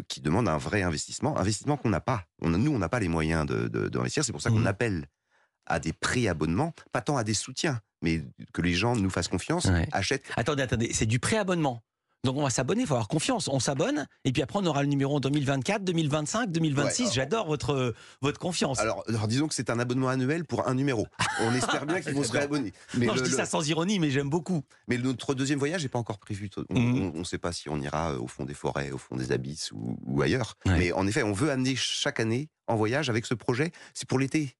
qui 0.07 0.21
demande 0.21 0.47
un 0.47 0.57
vrai 0.57 0.81
investissement. 0.81 1.37
Investissement 1.37 1.77
qu'on 1.77 1.89
n'a 1.89 1.99
pas. 1.99 2.23
On, 2.41 2.49
nous, 2.49 2.71
on 2.71 2.79
n'a 2.79 2.89
pas 2.89 2.99
les 2.99 3.09
moyens 3.09 3.45
d'investir. 3.45 4.21
De, 4.21 4.25
c'est 4.25 4.31
pour 4.31 4.41
ça 4.41 4.49
qu'on 4.49 4.59
mmh. 4.59 4.67
appelle 4.67 5.07
à 5.65 5.79
des 5.79 5.91
préabonnements, 5.91 6.73
pas 6.93 7.01
tant 7.01 7.17
à 7.17 7.25
des 7.25 7.33
soutiens, 7.33 7.81
mais 8.01 8.23
que 8.53 8.61
les 8.61 8.73
gens 8.73 8.95
nous 8.95 9.09
fassent 9.09 9.27
confiance, 9.27 9.67
achètent. 9.91 10.23
Attendez, 10.37 10.63
attendez, 10.63 10.93
c'est 10.93 11.05
du 11.05 11.19
préabonnement. 11.19 11.83
Donc 12.23 12.37
on 12.37 12.43
va 12.43 12.49
s'abonner, 12.49 12.81
il 12.81 12.87
faut 12.87 12.95
avoir 12.95 13.07
confiance. 13.07 13.47
On 13.47 13.59
s'abonne 13.59 14.05
et 14.25 14.31
puis 14.31 14.41
après 14.41 14.59
on 14.59 14.65
aura 14.65 14.81
le 14.81 14.89
numéro 14.89 15.15
en 15.15 15.19
2024, 15.19 15.83
2025, 15.83 16.51
2026. 16.51 17.13
J'adore 17.13 17.47
votre 17.47 17.93
votre 18.21 18.39
confiance. 18.39 18.79
Alors, 18.79 19.03
disons 19.27 19.47
que 19.47 19.53
c'est 19.53 19.69
un 19.69 19.79
abonnement 19.79 20.09
annuel 20.09 20.45
pour 20.45 20.67
un 20.67 20.73
numéro. 20.73 21.07
On 21.41 21.53
espère 21.53 21.85
bien 21.85 22.01
qu'ils 22.01 22.13
vont 22.13 22.23
se 22.23 22.31
réabonner. 22.33 22.73
Mais 22.95 23.05
non, 23.05 23.15
je 23.15 23.23
dis 23.23 23.31
ça 23.31 23.45
sans 23.45 23.67
ironie, 23.67 23.99
mais 23.99 24.09
j'aime 24.09 24.29
beaucoup. 24.29 24.63
Mais 24.87 24.97
notre 24.97 25.33
deuxième 25.33 25.59
voyage 25.59 25.83
n'est 25.83 25.89
pas 25.89 25.99
encore 25.99 26.19
prévu. 26.19 26.49
On 26.69 26.79
ne 26.79 27.17
mhm. 27.17 27.25
sait 27.25 27.37
pas 27.37 27.51
si 27.51 27.69
on 27.69 27.79
ira 27.79 28.11
euh, 28.11 28.19
au 28.19 28.27
fond 28.27 28.45
des 28.45 28.53
forêts, 28.53 28.91
au 28.91 28.97
fond 28.97 29.15
des 29.15 29.31
abysses 29.31 29.71
ou, 29.71 30.21
ailleurs. 30.21 30.55
Mais 30.65 30.91
en 30.91 31.07
effet, 31.07 31.23
on 31.23 31.33
veut 31.33 31.51
amener 31.51 31.75
chaque 31.75 32.19
année 32.19 32.49
en 32.67 32.75
voyage 32.75 33.09
avec 33.09 33.25
ce 33.25 33.33
projet. 33.33 33.71
C'est 33.93 34.07
pour 34.07 34.19
l'été. 34.19 34.55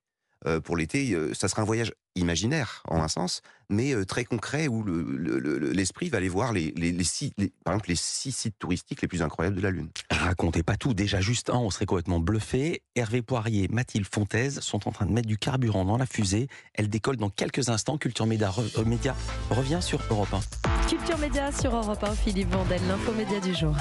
Euh, 0.46 0.62
pour 0.62 0.78
l'été, 0.78 1.14
euh, 1.14 1.34
ça 1.34 1.48
sera 1.48 1.64
un 1.64 1.66
voyage 1.66 1.92
imaginaire 2.20 2.84
en 2.88 3.02
un 3.02 3.08
sens, 3.08 3.42
mais 3.70 3.94
euh, 3.94 4.06
très 4.06 4.24
concret 4.24 4.68
où 4.68 4.84
l'esprit 4.84 6.10
va 6.10 6.18
aller 6.18 6.30
voir 6.30 6.54
les, 6.54 6.72
six, 7.04 7.34
par 7.64 7.74
exemple 7.74 7.90
les 7.90 7.96
six 7.96 8.32
sites 8.32 8.58
touristiques 8.60 9.02
les 9.02 9.08
plus 9.08 9.22
incroyables 9.22 9.56
de 9.56 9.62
la 9.62 9.72
Lune. 9.72 9.90
Racontez 10.10 10.64
pas 10.64 10.78
tout, 10.78 10.94
déjà 10.94 11.22
juste 11.22 11.50
un, 11.50 11.58
on 11.58 11.70
serait 11.70 11.86
complètement 11.86 12.20
bluffé. 12.20 12.82
Hervé 12.96 13.22
Poirier, 13.22 13.68
Mathilde 13.70 14.08
Fontaise 14.12 14.60
sont 14.62 14.88
en 14.88 14.92
train 14.92 15.06
de 15.06 15.12
mettre 15.12 15.28
du 15.28 15.38
carburant 15.38 15.86
dans 15.86 15.98
la 15.98 16.06
fusée. 16.06 16.48
Elle 16.74 16.90
décolle 16.90 17.18
dans 17.18 17.30
quelques 17.30 17.70
instants. 17.70 17.98
Culture 17.98 18.26
Média, 18.26 18.52
Média 18.86 19.16
revient 19.50 19.80
sur 19.82 20.00
Europe 20.10 20.34
1. 20.34 20.88
Culture 20.88 21.18
Média 21.18 21.52
sur 21.52 21.76
Europe 21.76 22.02
1, 22.02 22.16
Philippe 22.16 22.50
Vandel, 22.50 22.82
l'infomédia 22.88 23.40
du 23.42 23.54
jour. 23.54 23.76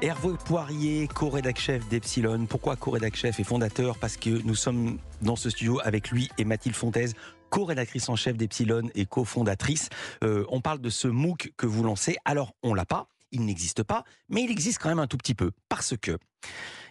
Hervé 0.00 0.30
Poirier, 0.44 1.08
co-rédac 1.08 1.58
chef 1.58 1.88
d'Epsilon. 1.88 2.46
Pourquoi 2.46 2.76
co-rédac 2.76 3.16
chef 3.16 3.40
et 3.40 3.44
fondateur? 3.44 3.98
Parce 3.98 4.16
que 4.16 4.30
nous 4.44 4.54
sommes 4.54 4.98
dans 5.22 5.36
ce 5.36 5.50
studio 5.50 5.80
avec 5.82 6.10
lui 6.10 6.30
et 6.38 6.44
Mathilde 6.44 6.76
Fontaise, 6.76 7.14
co-rédactrice 7.54 8.08
en 8.08 8.16
chef 8.16 8.36
d'Epsilon 8.36 8.90
et 8.96 9.06
co-fondatrice. 9.06 9.88
Euh, 10.24 10.44
on 10.48 10.60
parle 10.60 10.80
de 10.80 10.90
ce 10.90 11.06
MOOC 11.06 11.52
que 11.56 11.66
vous 11.66 11.84
lancez. 11.84 12.16
Alors, 12.24 12.52
on 12.64 12.74
l'a 12.74 12.84
pas, 12.84 13.06
il 13.30 13.44
n'existe 13.44 13.84
pas, 13.84 14.02
mais 14.28 14.42
il 14.42 14.50
existe 14.50 14.78
quand 14.78 14.88
même 14.88 14.98
un 14.98 15.06
tout 15.06 15.16
petit 15.16 15.36
peu 15.36 15.52
parce 15.68 15.96
que 15.96 16.18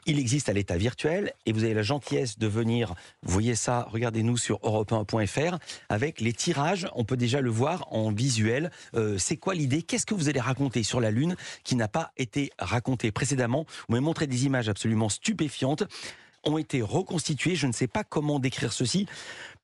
il 0.05 0.19
existe 0.19 0.47
à 0.47 0.53
l'état 0.53 0.77
virtuel 0.77 1.33
et 1.45 1.51
vous 1.51 1.65
avez 1.65 1.73
la 1.73 1.81
gentillesse 1.81 2.37
de 2.37 2.47
venir, 2.47 2.93
vous 3.23 3.33
voyez 3.33 3.55
ça, 3.55 3.87
regardez-nous 3.89 4.37
sur 4.37 4.59
europe1.fr 4.59 5.57
avec 5.89 6.21
les 6.21 6.33
tirages, 6.33 6.87
on 6.95 7.03
peut 7.03 7.17
déjà 7.17 7.41
le 7.41 7.49
voir 7.49 7.85
en 7.91 8.11
visuel. 8.11 8.71
Euh, 8.95 9.17
c'est 9.17 9.37
quoi 9.37 9.55
l'idée? 9.55 9.81
Qu'est-ce 9.81 10.05
que 10.05 10.13
vous 10.13 10.29
allez 10.29 10.39
raconter 10.39 10.83
sur 10.83 11.01
la 11.01 11.11
Lune 11.11 11.35
qui 11.65 11.75
n'a 11.75 11.89
pas 11.89 12.11
été 12.15 12.51
raconté 12.57 13.11
précédemment? 13.11 13.65
Vous 13.87 13.93
m'avez 13.95 14.03
montré 14.03 14.27
des 14.27 14.45
images 14.45 14.69
absolument 14.69 15.09
stupéfiantes 15.09 15.83
ont 16.43 16.57
été 16.57 16.81
reconstituées. 16.81 17.55
Je 17.55 17.67
ne 17.67 17.71
sais 17.71 17.87
pas 17.87 18.03
comment 18.03 18.39
décrire 18.39 18.73
ceci 18.73 19.07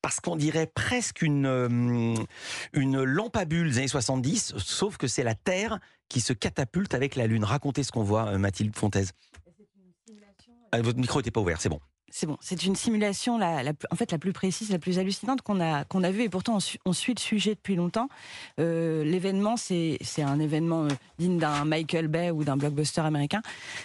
parce 0.02 0.20
qu'on 0.20 0.36
dirait 0.36 0.66
presque 0.66 1.22
une, 1.22 1.46
euh, 1.46 2.14
une 2.72 3.02
lampe 3.02 3.36
à 3.36 3.44
bulles 3.44 3.70
des 3.70 3.78
années 3.78 3.88
70, 3.88 4.54
sauf 4.56 4.96
que 4.96 5.06
c'est 5.06 5.24
la 5.24 5.34
Terre 5.34 5.78
qui 6.08 6.20
se 6.20 6.32
catapulte 6.32 6.94
avec 6.94 7.16
la 7.16 7.26
Lune. 7.26 7.44
Racontez 7.44 7.82
ce 7.82 7.92
qu'on 7.92 8.02
voit, 8.02 8.28
euh, 8.28 8.38
Mathilde 8.38 8.74
Fontaise. 8.74 9.12
Ah, 10.72 10.80
votre 10.80 10.98
micro 10.98 11.18
n'était 11.18 11.30
pas 11.30 11.40
ouvert, 11.40 11.60
c'est 11.60 11.68
bon. 11.68 11.80
C'est 12.10 12.26
bon, 12.26 12.36
c'est 12.40 12.64
une 12.64 12.74
simulation 12.74 13.38
la, 13.38 13.62
en 13.90 13.96
fait 13.96 14.10
la 14.10 14.18
plus 14.18 14.32
précise, 14.32 14.70
la 14.70 14.78
plus 14.78 14.98
hallucinante 14.98 15.42
qu'on 15.42 15.60
a 15.60 15.84
qu'on 15.84 16.02
a 16.02 16.10
vue 16.10 16.22
et 16.22 16.28
pourtant 16.28 16.58
on, 16.84 16.92
suit 16.92 17.14
le 17.14 17.20
sujet 17.20 17.54
depuis 17.54 17.76
longtemps. 17.76 18.08
Euh, 18.58 19.04
l'événement 19.04 19.56
c'est 19.56 19.98
un 20.18 20.40
événement 20.40 20.88
digne 21.18 21.38
d'un 21.38 21.64
Michael 21.64 22.08
Bay 22.08 22.30
ou 22.30 22.44
d'un 22.44 22.56
blockbuster 22.56 23.02
américain. 23.02 23.42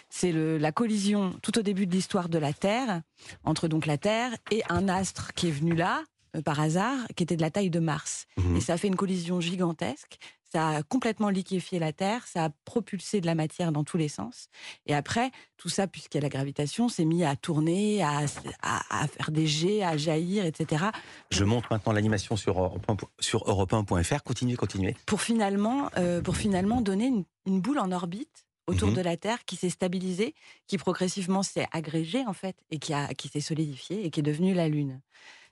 C'est 0.09 0.31
la 0.31 0.71
collision 0.71 1.33
tout 1.41 1.57
au 1.59 1.61
début 1.61 1.85
de 1.85 1.91
l'histoire 1.91 2.29
de 2.29 2.39
la 2.39 2.53
Terre 2.53 3.01
entre 3.43 3.67
donc 3.67 3.85
la 3.85 3.97
Terre 3.97 4.31
et 4.51 4.63
un 4.69 4.89
astre 4.89 5.33
qui 5.33 5.47
est 5.47 5.51
venu 5.51 5.75
là 5.75 6.03
euh, 6.35 6.41
par 6.41 6.59
hasard, 6.59 6.97
qui 7.15 7.23
était 7.23 7.35
de 7.35 7.41
la 7.41 7.51
taille 7.51 7.69
de 7.69 7.79
Mars. 7.79 8.25
Mhm. 8.37 8.57
Et 8.57 8.61
ça 8.61 8.73
a 8.73 8.77
fait 8.77 8.87
une 8.87 8.95
collision 8.95 9.39
gigantesque. 9.39 10.17
Ça 10.55 10.69
a 10.69 10.83
complètement 10.83 11.27
liquéfié 11.27 11.79
la 11.79 11.91
Terre, 11.91 12.25
ça 12.27 12.45
a 12.45 12.49
propulsé 12.63 13.19
de 13.19 13.25
la 13.25 13.35
matière 13.35 13.73
dans 13.73 13.83
tous 13.83 13.97
les 13.97 14.07
sens. 14.07 14.47
Et 14.85 14.95
après, 14.95 15.31
tout 15.57 15.67
ça, 15.67 15.85
puisqu'il 15.85 16.15
y 16.15 16.19
a 16.19 16.21
la 16.21 16.29
gravitation, 16.29 16.87
s'est 16.87 17.03
mis 17.03 17.25
à 17.25 17.35
tourner, 17.35 18.01
à, 18.01 18.21
à, 18.61 19.07
faire 19.09 19.31
des 19.31 19.47
jets, 19.47 19.83
à 19.83 19.97
jaillir, 19.97 20.45
etc. 20.45 20.85
Je 21.29 21.43
montre 21.43 21.67
maintenant 21.71 21.91
l'animation 21.91 22.37
sur, 22.37 22.71
sur 23.19 23.43
europe1.fr. 23.43 24.23
Continuez, 24.23 24.55
continuez. 24.55 24.95
Pour 25.05 25.21
finalement, 25.21 25.89
euh, 25.97 26.21
pour 26.21 26.37
finalement 26.37 26.79
donner 26.79 27.11
une, 27.45 27.59
boule 27.59 27.79
en 27.79 27.91
orbite 27.91 28.45
autour 28.65 28.91
mhm. 28.91 28.95
de 28.95 29.01
la 29.01 29.17
Terre 29.17 29.43
qui 29.43 29.57
s'est 29.57 29.69
stabilisée, 29.69 30.35
qui 30.67 30.77
progressivement 30.77 31.43
s'est 31.43 31.67
agrégée 31.73 32.25
en 32.27 32.33
fait, 32.33 32.55
et 32.71 32.79
qui, 32.79 32.93
a, 32.93 33.13
qui 33.13 33.27
s'est 33.27 33.41
solidifiée 33.41 34.05
et 34.05 34.09
qui 34.09 34.21
est 34.21 34.23
devenue 34.23 34.53
la 34.53 34.69
Lune. 34.69 35.01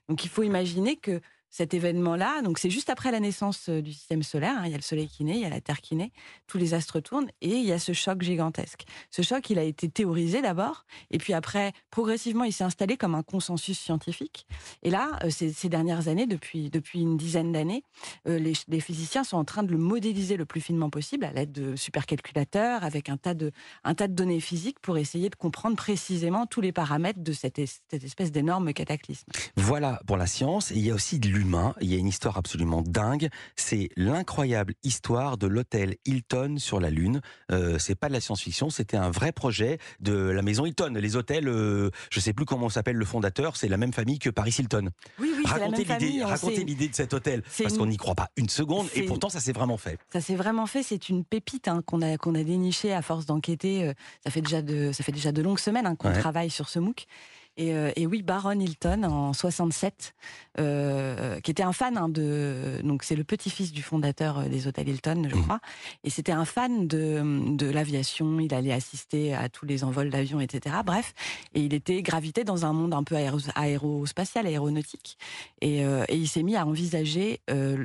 Donc 0.08 0.24
il 0.24 0.30
faut 0.30 0.42
imaginer 0.42 0.96
que 0.96 1.20
cet 1.54 1.72
événement-là, 1.72 2.42
donc 2.42 2.58
c'est 2.58 2.68
juste 2.68 2.90
après 2.90 3.12
la 3.12 3.20
naissance 3.20 3.68
euh, 3.68 3.80
du 3.80 3.92
système 3.92 4.24
solaire, 4.24 4.56
hein, 4.58 4.62
il 4.64 4.72
y 4.72 4.74
a 4.74 4.76
le 4.76 4.82
Soleil 4.82 5.06
qui 5.06 5.22
naît, 5.22 5.36
il 5.36 5.40
y 5.40 5.44
a 5.44 5.48
la 5.48 5.60
Terre 5.60 5.80
qui 5.80 5.94
naît, 5.94 6.10
tous 6.48 6.58
les 6.58 6.74
astres 6.74 6.98
tournent, 6.98 7.28
et 7.42 7.50
il 7.50 7.64
y 7.64 7.70
a 7.70 7.78
ce 7.78 7.92
choc 7.92 8.22
gigantesque. 8.22 8.82
Ce 9.12 9.22
choc, 9.22 9.48
il 9.50 9.60
a 9.60 9.62
été 9.62 9.88
théorisé 9.88 10.42
d'abord, 10.42 10.84
et 11.12 11.18
puis 11.18 11.32
après, 11.32 11.72
progressivement, 11.92 12.42
il 12.42 12.52
s'est 12.52 12.64
installé 12.64 12.96
comme 12.96 13.14
un 13.14 13.22
consensus 13.22 13.78
scientifique. 13.78 14.48
Et 14.82 14.90
là, 14.90 15.16
euh, 15.22 15.30
ces, 15.30 15.68
dernières 15.68 16.08
années, 16.08 16.26
depuis, 16.26 16.70
depuis 16.70 17.02
une 17.02 17.16
dizaine 17.16 17.52
d'années, 17.52 17.84
euh, 18.26 18.40
les, 18.40 18.80
physiciens 18.80 19.22
sont 19.22 19.36
en 19.36 19.44
train 19.44 19.62
de 19.62 19.70
le 19.70 19.78
modéliser 19.78 20.36
le 20.36 20.46
plus 20.46 20.60
finement 20.60 20.90
possible 20.90 21.24
à 21.24 21.32
l'aide 21.32 21.52
de 21.52 21.76
supercalculateurs, 21.76 22.82
avec 22.82 23.08
un 23.08 23.16
tas, 23.16 23.34
de, 23.34 23.52
un 23.84 23.94
tas 23.94 24.08
de 24.08 24.14
données 24.14 24.40
physiques 24.40 24.80
pour 24.80 24.98
essayer 24.98 25.30
de 25.30 25.36
comprendre 25.36 25.76
précisément 25.76 26.46
tous 26.46 26.60
les 26.60 26.72
paramètres 26.72 27.22
de 27.22 27.32
cette, 27.32 27.60
es- 27.60 27.66
cette 27.88 28.02
espèce 28.02 28.32
d'énorme 28.32 28.72
cataclysme. 28.72 29.30
Voilà 29.56 30.00
pour 30.08 30.16
la 30.16 30.26
science. 30.26 30.72
Il 30.72 30.80
y 30.80 30.90
a 30.90 30.94
aussi 30.94 31.20
de 31.20 31.43
Il 31.80 31.92
y 31.92 31.94
a 31.94 31.98
une 31.98 32.06
histoire 32.08 32.38
absolument 32.38 32.82
dingue. 32.82 33.28
C'est 33.56 33.88
l'incroyable 33.96 34.74
histoire 34.82 35.36
de 35.36 35.46
l'hôtel 35.46 35.96
Hilton 36.06 36.56
sur 36.58 36.80
la 36.80 36.90
Lune. 36.90 37.20
Euh, 37.52 37.78
c'est 37.78 37.94
pas 37.94 38.08
de 38.08 38.12
la 38.14 38.20
science-fiction, 38.20 38.70
c'était 38.70 38.96
un 38.96 39.10
vrai 39.10 39.32
projet 39.32 39.78
de 40.00 40.12
la 40.14 40.42
maison 40.42 40.64
Hilton. 40.64 40.94
Les 40.96 41.16
hôtels, 41.16 41.48
euh, 41.48 41.90
je 42.10 42.20
sais 42.20 42.32
plus 42.32 42.44
comment 42.46 42.68
s'appelle 42.68 42.96
le 42.96 43.04
fondateur, 43.04 43.56
c'est 43.56 43.68
la 43.68 43.76
même 43.76 43.92
famille 43.92 44.18
que 44.18 44.30
Paris 44.30 44.54
Hilton. 44.58 44.88
Oui, 45.18 45.32
oui, 45.36 45.44
racontez 45.46 45.84
l'idée, 45.84 46.22
racontez 46.24 46.64
l'idée 46.64 46.88
de 46.88 46.94
cet 46.94 47.12
hôtel, 47.12 47.42
parce 47.62 47.76
qu'on 47.76 47.86
n'y 47.86 47.96
croit 47.96 48.14
pas 48.14 48.30
une 48.36 48.48
seconde. 48.48 48.86
Et 48.94 49.02
pourtant, 49.02 49.28
ça 49.28 49.40
s'est 49.40 49.52
vraiment 49.52 49.76
fait. 49.76 49.98
Ça 50.12 50.20
s'est 50.20 50.36
vraiment 50.36 50.66
fait. 50.66 50.82
C'est 50.82 51.08
une 51.08 51.24
pépite 51.24 51.68
hein, 51.68 51.82
qu'on 51.84 52.00
a 52.02 52.16
qu'on 52.16 52.34
a 52.34 52.42
déniché 52.42 52.92
à 52.92 53.02
force 53.02 53.26
d'enquêter. 53.26 53.84
euh, 53.88 53.92
Ça 54.24 54.30
fait 54.30 54.40
déjà 54.40 54.62
de 54.62 54.92
ça 54.92 55.04
fait 55.04 55.12
déjà 55.12 55.32
de 55.32 55.42
longues 55.42 55.58
semaines 55.58 55.86
hein, 55.86 55.96
qu'on 55.96 56.08
Ouais. 56.08 56.18
travaille 56.20 56.50
sur 56.50 56.68
ce 56.68 56.78
MOOC. 56.78 57.06
Et, 57.56 57.72
euh, 57.74 57.92
et 57.96 58.06
oui, 58.06 58.22
Baron 58.22 58.58
Hilton 58.58 59.04
en 59.04 59.32
67, 59.32 60.14
euh, 60.58 61.38
qui 61.40 61.50
était 61.52 61.62
un 61.62 61.72
fan 61.72 61.96
hein, 61.96 62.08
de 62.08 62.80
donc 62.82 63.04
c'est 63.04 63.14
le 63.16 63.24
petit-fils 63.24 63.72
du 63.72 63.82
fondateur 63.82 64.38
euh, 64.40 64.48
des 64.48 64.66
hôtels 64.66 64.88
Hilton, 64.88 65.26
je 65.28 65.34
Mhm. 65.36 65.42
crois. 65.42 65.60
Et 66.02 66.10
c'était 66.10 66.32
un 66.32 66.44
fan 66.44 66.88
de 66.88 67.54
de 67.56 67.66
l'aviation. 67.70 68.40
Il 68.40 68.52
allait 68.54 68.72
assister 68.72 69.34
à 69.34 69.48
tous 69.48 69.66
les 69.66 69.84
envols 69.84 70.10
d'avions, 70.10 70.40
etc. 70.40 70.76
Bref, 70.84 71.14
et 71.54 71.60
il 71.60 71.74
était 71.74 72.02
gravité 72.02 72.42
dans 72.44 72.66
un 72.66 72.72
monde 72.72 72.92
un 72.94 73.04
peu 73.04 73.14
aéro- 73.16 73.38
aérospatial, 73.54 74.46
aéronautique. 74.46 75.16
Et, 75.60 75.84
euh, 75.84 76.04
et 76.08 76.16
il 76.16 76.26
s'est 76.28 76.42
mis 76.42 76.56
à 76.56 76.66
envisager 76.66 77.40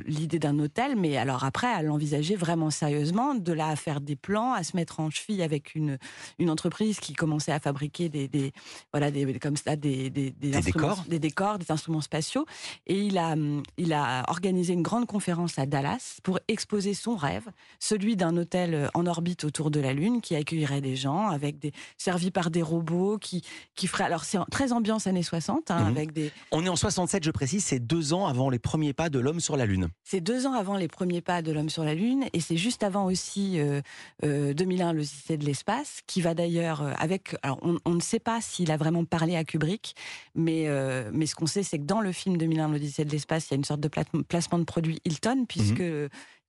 l'idée 0.06 0.40
d'un 0.40 0.58
hôtel, 0.60 0.96
mais 0.96 1.18
alors 1.18 1.44
après 1.44 1.68
à 1.68 1.82
l'envisager 1.84 2.36
vraiment 2.36 2.70
sérieusement, 2.72 3.36
de 3.36 3.54
là 3.54 3.68
à 3.68 3.76
faire 3.76 4.02
des 4.02 4.16
plans, 4.16 4.54
à 4.54 4.64
se 4.64 4.76
mettre 4.76 5.00
en 5.00 5.10
cheville 5.10 5.42
avec 5.44 5.76
une 5.76 5.98
une 6.40 6.50
entreprise 6.50 7.00
qui 7.00 7.14
commençait 7.14 7.52
à 7.52 7.60
fabriquer 7.60 8.10
des, 8.10 8.28
des 8.28 8.52
voilà 8.94 9.12
des 9.12 9.38
comme 9.40 9.58
ça 9.66 9.76
des 9.76 10.10
des, 10.10 10.32
Des 10.32 10.56
instruments- 10.56 10.90
décors 10.90 11.04
des 11.08 11.20
décors, 11.20 11.60
des 11.60 11.72
instruments 11.72 12.02
spatiaux. 12.02 12.46
Et 12.88 13.00
il 13.02 13.18
a 13.18 13.36
il 13.78 13.94
a 13.94 14.24
organisé 14.30 14.74
une 14.74 14.82
grande 14.84 15.06
conférence 15.06 15.58
à 15.60 15.66
Dallas 15.66 16.20
pour 16.24 16.40
exposer 16.48 16.94
son 16.94 17.16
rêve, 17.16 17.48
celui 17.80 18.16
d'un 18.16 18.36
hôtel 18.38 18.74
euh, 18.74 18.88
en 18.94 19.06
orbite 19.06 19.44
autour 19.44 19.72
de 19.72 19.80
la 19.80 19.94
Lune 19.94 20.22
qui 20.22 20.36
accueillerait 20.36 20.82
des 20.82 20.96
gens 20.96 21.28
avec 21.28 21.60
des 21.60 21.72
servis 21.98 22.32
par 22.32 22.50
des 22.52 22.62
robots 22.62 23.18
qui 23.18 23.44
qui 23.76 23.88
ferait 23.88 24.04
alors 24.06 24.24
c'est 24.24 24.38
très 24.52 24.72
ambiance 24.72 25.08
années 25.08 25.24
60 25.24 25.72
hein, 25.72 25.80
Mhm. 25.82 25.88
avec 25.88 26.14
des 26.14 26.32
On 26.52 26.66
est 26.66 26.70
en 26.70 26.76
67, 26.76 27.24
je 27.24 27.32
précise, 27.32 27.64
c'est 27.64 27.80
deux 27.80 28.14
ans 28.14 28.26
avant 28.28 28.50
les 28.50 28.60
premiers 28.60 28.94
pas 28.94 29.10
de 29.10 29.20
l'homme 29.20 29.40
sur 29.40 29.56
la 29.58 29.66
Lune. 29.66 29.90
C'est 30.04 30.22
deux 30.22 30.46
ans 30.46 30.54
avant 30.54 30.76
les 30.78 30.88
premiers 30.88 31.22
pas 31.22 31.42
de 31.42 31.52
l'homme 31.52 31.70
sur 31.70 31.84
la 31.84 31.94
Lune 31.96 32.26
et 32.34 32.40
c'est 32.40 32.58
juste 32.58 32.84
avant 32.84 33.06
aussi 33.06 33.60
euh, 33.60 33.82
euh, 34.24 34.54
2001, 34.54 34.94
l'Odyssée 34.94 35.38
de 35.38 35.46
l'espace, 35.46 36.02
qui 36.08 36.22
va 36.22 36.34
d'ailleurs 36.34 36.82
avec. 37.00 37.36
Alors, 37.44 37.60
on, 37.62 37.78
on 37.86 37.94
ne 37.96 38.02
sait 38.02 38.20
pas 38.20 38.42
s'il 38.42 38.72
a 38.72 38.78
vraiment 38.78 39.06
parlé 39.06 39.36
à 39.36 39.44
Kubrick, 39.50 39.96
mais, 40.36 40.68
euh, 40.68 41.10
mais 41.14 41.26
ce 41.26 41.36
qu'on 41.36 41.48
sait, 41.48 41.64
c'est 41.64 41.80
que 41.80 41.84
dans 41.86 42.02
le 42.02 42.12
film 42.12 42.38
2001, 42.38 42.70
l'Odyssée 42.70 43.04
de 43.06 43.12
l'espace, 43.12 43.48
il 43.48 43.52
y 43.52 43.54
a 43.56 43.58
une 43.58 43.64
sorte 43.66 43.82
de 43.82 43.88
pla- 43.88 44.04
placement 44.28 44.60
de 44.60 44.64
produit 44.64 45.00
Hilton, 45.06 45.46
puisque. 45.48 45.84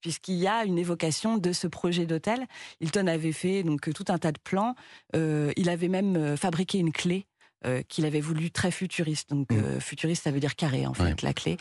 Puisqu'il 0.02 0.36
y 0.36 0.46
a 0.46 0.64
une 0.64 0.78
évocation 0.78 1.36
de 1.36 1.52
ce 1.52 1.66
projet 1.66 2.06
d'hôtel, 2.06 2.46
Hilton 2.80 3.06
avait 3.06 3.32
fait 3.32 3.62
donc 3.62 3.92
tout 3.92 4.06
un 4.08 4.16
tas 4.16 4.32
de 4.32 4.38
plans. 4.42 4.74
Euh, 5.14 5.52
il 5.56 5.68
avait 5.68 5.88
même 5.88 6.16
euh, 6.16 6.36
fabriqué 6.38 6.78
une 6.78 6.90
clé 6.90 7.26
euh, 7.66 7.82
qu'il 7.86 8.06
avait 8.06 8.22
voulu 8.22 8.50
très 8.50 8.70
futuriste. 8.70 9.28
Donc 9.28 9.52
Mhm. 9.52 9.62
euh, 9.62 9.78
futuriste, 9.78 10.22
ça 10.24 10.30
veut 10.30 10.40
dire 10.40 10.56
carré 10.56 10.86
en 10.86 10.94
fait, 10.94 11.02
Ouais. 11.02 11.14
la 11.20 11.34
clé. 11.34 11.58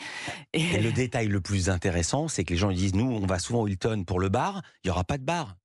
Et 0.54 0.80
le 0.80 0.94
détail 0.94 1.28
le 1.28 1.42
plus 1.42 1.70
intéressant, 1.70 2.30
c'est 2.30 2.46
que 2.46 2.54
les 2.54 2.58
gens 2.58 2.70
ils 2.70 2.78
disent 2.78 2.96
nous, 2.96 3.12
on 3.12 3.26
va 3.26 3.40
souvent 3.40 3.64
au 3.64 3.68
Hilton 3.68 4.06
pour 4.06 4.22
le 4.22 4.30
bar. 4.30 4.62
Il 4.86 4.88
y 4.88 4.90
aura 4.92 5.04
pas 5.04 5.18
de 5.18 5.26
bar. 5.26 5.58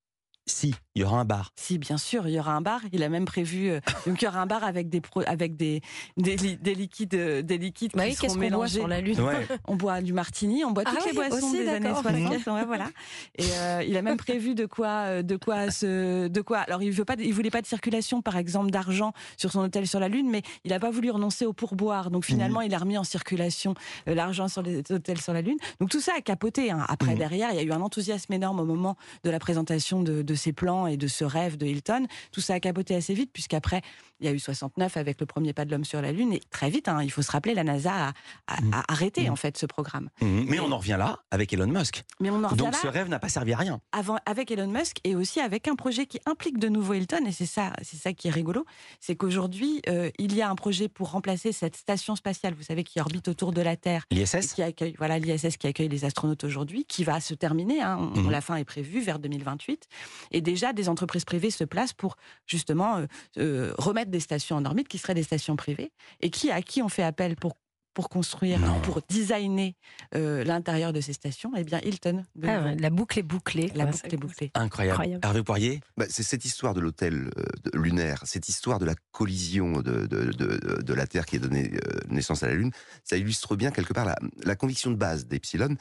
Si, 0.47 0.75
il 0.95 1.01
y 1.01 1.05
aura 1.07 1.19
un 1.21 1.25
bar. 1.25 1.53
Si, 1.57 1.79
bien 1.79 1.97
sûr, 1.97 2.29
il 2.29 2.35
y 2.35 2.39
aura 2.39 2.53
un 2.53 2.61
bar. 2.61 2.83
Il 2.93 3.03
a 3.03 3.09
même 3.09 3.25
prévu. 3.25 3.71
euh, 3.71 3.81
donc, 4.07 4.21
il 4.21 4.25
y 4.27 4.29
aura 4.29 4.41
un 4.43 4.47
bar 4.47 4.63
avec 4.63 4.91
des 4.91 5.01
pro- 5.01 5.23
avec 5.27 5.57
des 5.57 5.81
des, 6.19 6.37
li- 6.37 6.57
des 6.59 6.75
liquides 6.75 7.15
euh, 7.15 7.41
des 7.41 7.57
liquides 7.57 7.93
Bah 7.95 8.05
qui 8.05 8.11
oui, 8.11 8.15
seront 8.31 8.51
boit 8.51 8.69
sur 8.69 8.87
la 8.87 9.01
Lune 9.01 9.19
Ouais. 9.21 9.47
On 9.67 9.77
boit 9.77 10.03
du 10.03 10.13
martini, 10.13 10.63
on 10.63 10.73
boit 10.73 10.83
Ah 10.85 10.91
toutes 10.91 11.07
les 11.07 11.13
boissons 11.15 11.47
aussi, 11.47 11.59
des 11.61 11.69
années 11.69 11.81
d'accord. 11.81 12.03
60. 12.03 12.47
ouais, 12.47 12.65
voilà. 12.67 12.91
Et 13.39 13.45
euh, 13.55 13.83
il 13.89 13.97
a 13.97 14.03
même 14.03 14.19
prévu 14.19 14.55
de 14.55 14.67
quoi 14.67 14.89
euh, 14.89 15.23
de 15.23 15.37
quoi 15.37 15.71
se 15.71 16.29
de 16.29 16.41
quoi. 16.43 16.59
Alors 16.59 16.83
il 16.83 16.91
veut 16.91 17.07
pas, 17.07 17.15
il 17.19 17.33
voulait 17.33 17.51
pas 17.51 17.63
de 17.63 17.67
circulation, 17.67 18.21
par 18.21 18.37
exemple, 18.37 18.71
d'argent 18.71 19.15
sur 19.39 19.51
son 19.51 19.61
hôtel 19.61 19.87
sur 19.87 19.99
la 19.99 20.09
Lune, 20.09 20.29
mais 20.31 20.43
il 20.65 20.73
a 20.75 20.79
pas 20.79 20.91
voulu 20.91 21.11
renoncer 21.11 21.47
au 21.47 21.55
pourboire. 21.55 22.11
Donc 22.11 22.27
finalement, 22.27 22.61
il 22.61 22.75
a 22.75 22.79
remis 22.79 22.99
en 22.99 23.05
circulation 23.05 23.75
euh, 24.09 24.15
l'argent 24.15 24.49
sur 24.49 24.61
les 24.61 24.81
hôtels 24.91 25.21
sur 25.23 25.33
la 25.33 25.41
Lune. 25.41 25.57
Donc 25.81 25.89
tout 25.89 26.01
ça 26.03 26.13
a 26.19 26.21
capoté. 26.21 26.71
hein. 26.71 26.85
Après 26.89 27.13
Mhm. 27.13 27.19
derrière, 27.19 27.51
il 27.53 27.57
y 27.57 27.61
a 27.61 27.63
eu 27.63 27.73
un 27.73 27.81
enthousiasme 27.81 28.33
énorme 28.35 28.61
au 28.61 28.65
moment 28.67 28.97
de 29.25 29.31
la 29.31 29.39
présentation 29.39 30.03
de, 30.03 30.21
de 30.23 30.34
ces 30.35 30.53
plans 30.53 30.87
et 30.87 30.97
de 30.97 31.07
ce 31.07 31.25
rêve 31.25 31.57
de 31.57 31.67
Hilton. 31.67 32.07
Tout 32.33 32.41
ça 32.41 32.55
a 32.55 32.61
capoté 32.61 32.95
assez 32.95 33.15
vite, 33.15 33.31
puisqu'après, 33.33 33.83
il 34.21 34.27
y 34.27 34.29
a 34.29 34.33
eu 34.33 34.39
69 34.39 34.97
avec 34.97 35.21
le 35.21 35.27
premier 35.27 35.53
pas 35.53 35.65
de 35.65 35.71
l'homme 35.71 35.85
sur 35.85 36.01
la 36.01 36.13
Lune. 36.13 36.33
Et 36.33 36.41
très 36.51 36.71
vite, 36.71 36.89
hein, 36.89 37.03
il 37.03 37.11
faut 37.11 37.23
se 37.23 37.31
rappeler, 37.31 37.55
la 37.55 37.65
NASA 37.65 37.93
a, 37.93 38.09
a- 38.47 38.57
a 38.73 38.93
arrêté 38.93 39.25
Mhm. 39.25 39.31
en 39.33 39.37
fait 39.37 39.57
ce 39.59 39.67
programme. 39.67 40.09
Mhm. 40.21 40.47
Mais 40.49 40.61
on 40.61 40.71
en 40.73 40.79
revient 40.79 40.97
là 40.99 41.19
avec 41.31 41.53
Elon 41.53 41.67
Musk. 41.67 42.05
Mais 42.21 42.31
on 42.31 42.43
en 42.45 42.49
revient 42.49 42.57
Donc 42.65 42.73
là 42.73 42.79
ce 42.81 42.87
rêve 42.87 43.09
n'a 43.09 43.19
pas 43.19 43.29
servi 43.29 43.53
à 43.53 43.57
rien. 43.59 43.81
avant, 43.93 44.17
avec 44.27 44.51
Elon 44.51 44.69
Musk 44.69 44.99
et 45.05 45.15
aussi 45.17 45.41
avec 45.41 45.69
un 45.69 45.75
projet 45.77 46.07
qui 46.07 46.19
implique 46.27 46.59
de 46.59 46.69
nouveau 46.69 46.95
Hilton. 46.95 47.25
Et 47.27 47.33
c'est 47.33 47.47
ça, 47.47 47.73
c'est 47.83 47.97
ça 47.97 48.13
qui 48.13 48.29
est 48.29 48.31
rigolo, 48.31 48.65
c'est 49.01 49.17
qu'aujourd'hui, 49.17 49.83
euh, 49.89 50.11
il 50.19 50.35
y 50.35 50.43
a 50.43 50.49
un 50.49 50.55
projet 50.55 50.89
pour 50.89 51.11
remplacer 51.11 51.53
cette 51.53 51.77
station 51.77 52.17
spatiale, 52.17 52.55
vous 52.55 52.63
savez, 52.63 52.85
qui 52.85 53.01
orbite 53.01 53.29
autour 53.29 53.53
de 53.53 53.61
la 53.61 53.77
Terre. 53.77 54.05
L'ISS 54.11 54.55
Qui 54.55 54.63
accueille, 54.63 54.95
voilà, 54.99 55.19
l'ISS 55.19 55.57
qui 55.57 55.67
accueille 55.67 55.89
les 55.89 56.05
astronautes 56.05 56.45
aujourd'hui, 56.45 56.85
qui 56.87 57.05
va 57.05 57.21
se 57.21 57.35
terminer. 57.35 57.83
hein, 57.83 58.11
on-. 58.15 58.29
La 58.31 58.41
fin 58.41 58.57
est 58.57 58.65
prévue 58.65 59.01
vers 59.01 59.19
2028. 59.19 59.87
Et 60.31 60.41
déjà, 60.41 60.73
des 60.73 60.89
entreprises 60.89 61.25
privées 61.25 61.51
se 61.51 61.65
placent 61.65 61.93
pour 61.93 62.17
justement 62.47 62.99
euh, 62.99 63.07
euh, 63.39 63.75
remettre 63.79 64.11
des 64.11 64.21
stations 64.21 64.57
en 64.57 64.65
orbite 64.65 64.89
qui 64.89 64.99
seraient 64.99 65.15
des 65.15 65.23
stations 65.23 65.57
privées. 65.57 65.93
Et 66.21 66.31
qui, 66.31 66.51
à 66.51 66.63
qui 66.63 66.83
on 66.83 66.89
fait 66.89 67.03
appel 67.05 67.37
pour 67.37 67.55
pour 67.93 68.09
construire, 68.09 68.59
Non. 68.59 68.81
pour 68.81 69.03
designer 69.09 69.77
euh, 70.17 70.43
l'intérieur 70.43 70.93
de 70.93 71.01
ces 71.01 71.13
stations, 71.13 71.53
eh 71.57 71.63
bien 71.63 71.79
Hilton. 71.79 72.25
de 72.35 72.49
Ah 72.49 72.61
ouais, 72.65 72.75
la 72.75 72.91
boucle 72.91 73.21
est 73.21 73.23
bouclée. 73.23 73.71
La 73.77 73.87
boucle 73.87 74.13
est 74.13 74.17
bouclée. 74.17 74.51
Incroyable. 74.55 74.95
Incroyable. 74.95 75.25
Hervé 75.25 75.43
Poirier? 75.45 75.81
Bah, 75.97 76.07
c'est 76.09 76.25
cette 76.25 76.45
histoire 76.45 76.75
de 76.75 76.81
l'hôtel 76.81 77.31
euh, 77.39 77.45
lunaire, 77.73 78.21
cette 78.25 78.49
histoire 78.49 78.81
de 78.81 78.85
la 78.85 78.97
collision 79.13 79.75
de, 79.81 80.07
de, 80.07 80.25
de- 80.33 80.83
de 80.83 80.93
la 80.93 81.07
Terre 81.07 81.25
qui 81.25 81.37
a 81.37 81.39
donné 81.39 81.71
euh, 81.87 82.01
naissance 82.09 82.43
à 82.43 82.49
la 82.49 82.55
Lune, 82.55 82.73
ça 83.05 83.17
illustre 83.17 83.55
bien 83.55 83.71
quelque 83.71 83.93
part 83.93 84.07
la, 84.07 84.17
la 84.43 84.57
conviction 84.57 84.91
de 84.91 84.97
base 84.97 85.29
d'Epsilon. 85.29 85.77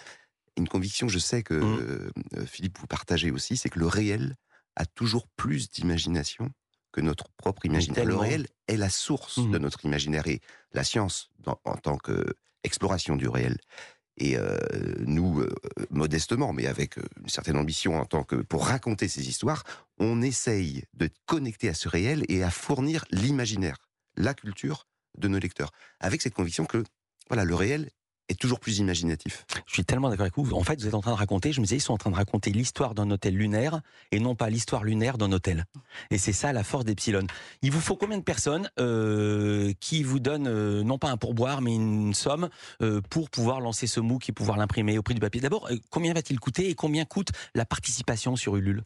Une 0.58 0.68
conviction 0.68 1.08
je 1.08 1.20
sais 1.20 1.44
que 1.44 1.54
Mm. 1.56 2.12
euh, 2.38 2.46
Philippe 2.46 2.78
vous 2.80 2.88
partagez 2.88 3.32
aussi, 3.32 3.58
c'est 3.58 3.70
que 3.70 3.80
le 3.80 3.88
réel 3.88 4.36
a 4.76 4.86
toujours 4.86 5.28
plus 5.36 5.70
d'imagination 5.70 6.50
que 6.92 7.02
notre 7.02 7.28
propre 7.38 7.66
imaginaire. 7.66 8.06
Le 8.06 8.16
réel 8.16 8.48
est 8.68 8.78
la 8.78 8.90
source 8.90 9.38
Mm. 9.40 9.52
de 9.52 9.58
notre 9.58 9.84
imaginaire 9.86 10.28
et 10.28 10.42
la 10.74 10.84
science, 10.84 11.32
dans- 11.40 11.60
en 11.66 11.76
tant 11.78 11.98
qu'exploration 11.98 13.16
du 13.16 13.28
réel. 13.28 13.58
Et 14.18 14.38
euh, 14.38 14.60
nous, 15.00 15.42
euh, 15.42 15.50
modestement, 15.90 16.54
mais 16.54 16.68
avec 16.68 17.00
euh, 17.00 17.04
une 17.20 17.30
certaine 17.30 17.58
ambition 17.58 18.00
en 18.00 18.06
tant 18.06 18.24
que 18.24 18.36
pour 18.36 18.68
raconter 18.68 19.08
ces 19.08 19.28
histoires, 19.28 19.64
on 19.98 20.22
essaye 20.22 20.84
de 20.94 21.10
connecter 21.26 21.68
à 21.70 21.74
ce 21.74 21.90
réel 21.90 22.24
et 22.30 22.44
à 22.44 22.52
fournir 22.52 23.06
l'imaginaire, 23.10 23.78
la 24.16 24.36
culture 24.36 24.86
de 25.18 25.28
nos 25.28 25.40
lecteurs, 25.40 25.72
avec 26.00 26.22
cette 26.22 26.36
conviction 26.36 26.66
que 26.66 26.84
voilà, 27.28 27.44
le 27.44 27.56
réel 27.56 27.90
est 28.30 28.40
toujours 28.40 28.60
plus 28.60 28.80
imaginatif. 28.80 29.46
Je 29.68 29.74
suis 29.74 29.86
tellement 29.86 30.10
d'accord 30.10 30.24
avec 30.24 30.38
vous. 30.38 30.52
En 30.54 30.64
fait, 30.64 30.80
vous 30.80 30.88
êtes 30.88 30.94
en 30.94 31.02
train 31.02 31.12
de 31.12 31.18
raconter, 31.18 31.52
je 31.52 31.60
me 31.60 31.66
disais, 31.66 31.78
ils 31.78 31.82
sont 31.82 31.94
en 31.94 31.98
train 31.98 32.10
de 32.10 32.16
raconter 32.16 32.52
l'histoire 32.52 32.96
d'un 32.96 33.10
hôtel 33.12 33.36
lunaire 33.36 33.82
et 34.12 34.20
non 34.20 34.36
pas 34.36 34.50
l'histoire 34.50 34.84
lunaire 34.84 35.18
d'un 35.18 35.32
hôtel. 35.32 35.66
Et 36.10 36.18
c'est 36.18 36.34
ça 36.34 36.54
la 36.54 36.64
force 36.64 36.86
d'Epsilon. 36.86 37.28
Il 37.62 37.72
vous 37.72 37.82
faut 37.82 37.96
combien 37.98 38.18
de 38.18 38.24
personnes 38.24 38.70
euh, 38.80 39.74
qui 39.80 40.04
vous 40.04 40.20
donnent, 40.20 40.48
euh, 40.48 40.84
non 40.84 40.98
pas 40.98 41.10
un 41.10 41.18
pourboire, 41.18 41.62
mais 41.62 41.74
une 41.76 42.14
somme 42.14 42.50
euh, 42.82 43.02
pour 43.10 43.30
pouvoir 43.30 43.60
lancer 43.60 43.88
ce 43.88 44.00
MOOC 44.00 44.30
et 44.30 44.32
pouvoir 44.32 44.58
l'imprimer 44.58 44.98
au 44.98 45.04
prix 45.04 45.14
du 45.16 45.20
papier? 45.22 45.42
D'abord, 45.42 45.70
combien 45.90 46.14
va-t-il 46.14 46.40
coûter 46.40 46.70
et 46.70 46.76
combien 46.76 47.06
coûte 47.06 47.30
la 47.56 47.66
participation 47.66 48.36
sur 48.36 48.56
Ulule? 48.56 48.84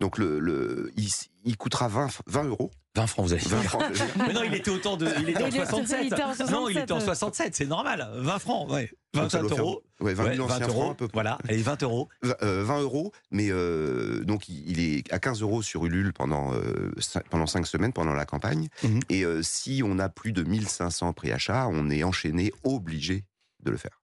Donc 0.00 0.16
le, 0.18 0.38
le- 0.38 0.92
il, 0.96 1.08
il 1.44 1.56
coûtera 1.56 1.88
20, 1.88 2.08
20 2.26 2.44
euros. 2.44 2.70
20 2.98 3.06
francs, 3.06 3.26
vous 3.26 3.32
allez 3.32 3.42
20 3.44 3.60
dire. 3.60 3.70
francs, 3.70 3.84
je 3.94 4.02
veux 4.02 4.06
dire. 4.06 4.24
Mais 4.26 4.32
non, 4.32 4.42
il 4.44 4.54
était 4.54 4.70
autant 4.70 4.96
de, 4.96 5.06
il 5.20 5.28
était 5.30 5.42
en 5.42 5.46
Il 5.46 5.54
était- 5.56 5.66
67. 5.66 5.98
il 6.02 6.06
était 6.12 6.22
en 6.22 6.50
Non, 6.50 6.68
il 6.68 6.78
était 6.78 6.92
en 6.92 7.00
67, 7.00 7.04
67, 7.06 7.54
c'est 7.54 7.66
normal. 7.66 8.08
20 8.16 8.38
francs, 8.38 8.70
ouais. 8.70 8.90
Donc 9.14 9.30
ça 9.30 9.38
25 9.38 9.40
doit 9.40 9.48
faire- 9.50 9.58
euros. 9.64 9.82
Ouais, 10.00 10.14
20 10.14 10.24
Ouais, 10.24 10.34
000 10.34 10.44
anciens 10.46 10.58
20 10.58 10.66
euros. 10.68 10.80
francs 10.82 10.90
à 10.92 10.94
peu 10.94 11.08
près. 11.08 11.14
Voilà, 11.14 11.38
allez, 11.48 11.56
20 11.62 11.82
euros. 11.82 12.08
Euh, 12.42 12.62
20 12.64 12.80
euros, 12.80 13.12
mais 13.30 13.48
euh, 13.50 14.24
donc 14.24 14.48
il 14.48 14.80
est 14.80 15.12
à 15.12 15.18
15 15.18 15.40
euros 15.42 15.62
sur 15.62 15.84
Ulule 15.86 16.12
pendant 16.12 16.52
euh, 16.54 16.92
cin- 16.98 17.22
pendant 17.30 17.46
5 17.46 17.66
semaines 17.66 17.92
pendant 17.92 18.14
la 18.14 18.26
campagne. 18.26 18.68
Mhm. 18.82 19.00
Et 19.08 19.24
euh, 19.24 19.42
si 19.42 19.82
on 19.84 19.98
a 19.98 20.08
plus 20.08 20.32
de 20.32 20.42
1500 20.42 21.12
préachats, 21.14 21.68
on 21.70 21.90
est 21.90 22.02
enchaîné, 22.04 22.52
obligé 22.64 23.24
de 23.62 23.70
le 23.70 23.76
faire. 23.76 23.97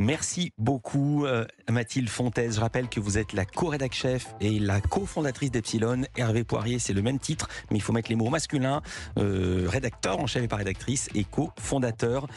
Merci 0.00 0.52
beaucoup 0.58 1.26
euh, 1.26 1.44
Mathilde 1.68 2.08
Fontaise. 2.08 2.54
Je 2.54 2.60
rappelle 2.60 2.88
que 2.88 3.00
vous 3.00 3.18
êtes 3.18 3.32
la 3.32 3.44
co-rédac 3.44 3.92
chef 3.92 4.32
et 4.40 4.60
la 4.60 4.80
cofondatrice 4.80 5.50
d'Epsilon. 5.50 6.02
Hervé 6.16 6.44
Poirier, 6.44 6.78
c'est 6.78 6.92
le 6.92 7.02
même 7.02 7.18
titre, 7.18 7.48
mais 7.72 7.78
il 7.78 7.80
faut 7.80 7.92
mettre 7.92 8.08
les 8.08 8.14
mots 8.14 8.30
masculins. 8.30 8.80
Euh, 9.18 9.66
rédacteur 9.68 10.20
en 10.20 10.28
chef 10.28 10.44
et 10.44 10.48
pas 10.48 10.54
rédactrice 10.54 11.08
et 11.16 11.24
co-fondateur. 11.24 12.28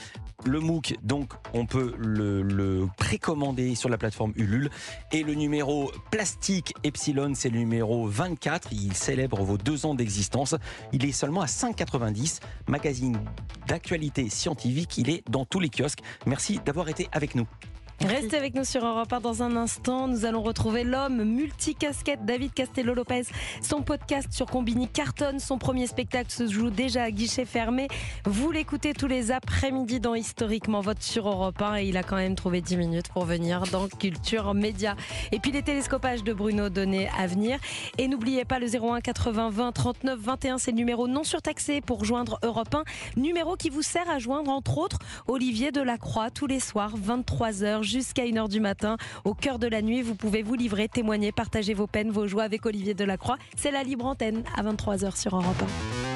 Le 0.43 0.59
MOOC, 0.59 0.95
donc, 1.03 1.33
on 1.53 1.67
peut 1.67 1.93
le, 1.99 2.41
le, 2.41 2.87
précommander 2.97 3.75
sur 3.75 3.89
la 3.89 3.99
plateforme 3.99 4.33
Ulule. 4.35 4.71
Et 5.11 5.21
le 5.21 5.35
numéro 5.35 5.91
plastique 6.09 6.73
Epsilon, 6.83 7.33
c'est 7.35 7.49
le 7.49 7.59
numéro 7.59 8.07
24. 8.07 8.69
Il 8.71 8.95
célèbre 8.95 9.43
vos 9.43 9.59
deux 9.59 9.85
ans 9.85 9.93
d'existence. 9.93 10.55
Il 10.93 11.05
est 11.05 11.11
seulement 11.11 11.41
à 11.41 11.45
5,90. 11.45 12.39
Magazine 12.67 13.19
d'actualité 13.67 14.29
scientifique. 14.29 14.97
Il 14.97 15.11
est 15.11 15.23
dans 15.29 15.45
tous 15.45 15.59
les 15.59 15.69
kiosques. 15.69 16.01
Merci 16.25 16.59
d'avoir 16.65 16.89
été 16.89 17.07
avec 17.11 17.35
nous. 17.35 17.47
Restez 18.07 18.35
avec 18.35 18.55
nous 18.55 18.63
sur 18.63 18.83
Europe 18.83 19.13
1 19.13 19.19
dans 19.19 19.43
un 19.43 19.55
instant. 19.55 20.07
Nous 20.07 20.25
allons 20.25 20.41
retrouver 20.41 20.83
l'homme 20.83 21.23
multicasquette 21.23 22.25
David 22.25 22.51
Castello-Lopez. 22.51 23.23
Son 23.61 23.83
podcast 23.83 24.27
sur 24.31 24.47
Combini 24.47 24.87
cartonne. 24.87 25.39
Son 25.39 25.59
premier 25.59 25.85
spectacle 25.85 26.31
se 26.31 26.47
joue 26.47 26.71
déjà 26.71 27.03
à 27.03 27.11
guichet 27.11 27.45
fermé. 27.45 27.87
Vous 28.25 28.49
l'écoutez 28.51 28.93
tous 28.93 29.05
les 29.05 29.31
après-midi 29.31 29.99
dans 29.99 30.15
Historiquement 30.15 30.81
Vote 30.81 31.01
sur 31.01 31.27
Europe 31.27 31.61
1 31.61 31.77
et 31.77 31.85
il 31.85 31.97
a 31.97 32.01
quand 32.01 32.15
même 32.15 32.35
trouvé 32.35 32.61
10 32.61 32.77
minutes 32.77 33.09
pour 33.09 33.25
venir 33.25 33.63
dans 33.71 33.87
Culture 33.87 34.55
Média. 34.55 34.95
Et 35.31 35.39
puis 35.39 35.51
les 35.51 35.61
télescopages 35.61 36.23
de 36.23 36.33
Bruno 36.33 36.69
Donné 36.69 37.07
à 37.19 37.27
venir. 37.27 37.59
Et 37.99 38.07
n'oubliez 38.07 38.45
pas 38.45 38.57
le 38.57 38.65
01 38.67 39.01
80 39.01 39.49
20 39.51 39.71
39 39.71 40.19
21, 40.19 40.57
c'est 40.57 40.71
le 40.71 40.77
numéro 40.77 41.07
non 41.07 41.23
surtaxé 41.23 41.81
pour 41.81 42.03
joindre 42.03 42.39
Europe 42.41 42.73
1. 42.73 42.83
Numéro 43.15 43.55
qui 43.55 43.69
vous 43.69 43.83
sert 43.83 44.09
à 44.09 44.17
joindre 44.17 44.49
entre 44.49 44.79
autres 44.79 44.97
Olivier 45.27 45.71
Delacroix 45.71 46.31
tous 46.31 46.47
les 46.47 46.59
soirs 46.59 46.93
23h 46.97 47.90
jusqu'à 47.91 48.25
1h 48.25 48.49
du 48.49 48.59
matin. 48.59 48.97
Au 49.25 49.33
cœur 49.33 49.59
de 49.59 49.67
la 49.67 49.81
nuit, 49.81 50.01
vous 50.01 50.15
pouvez 50.15 50.41
vous 50.41 50.55
livrer, 50.55 50.87
témoigner, 50.87 51.31
partager 51.31 51.73
vos 51.73 51.87
peines, 51.87 52.11
vos 52.11 52.27
joies 52.27 52.43
avec 52.43 52.65
Olivier 52.65 52.93
Delacroix. 52.93 53.37
C'est 53.55 53.71
la 53.71 53.83
libre 53.83 54.05
antenne 54.05 54.43
à 54.55 54.63
23h 54.63 55.19
sur 55.19 55.35
Europe 55.35 55.61
1. 56.07 56.10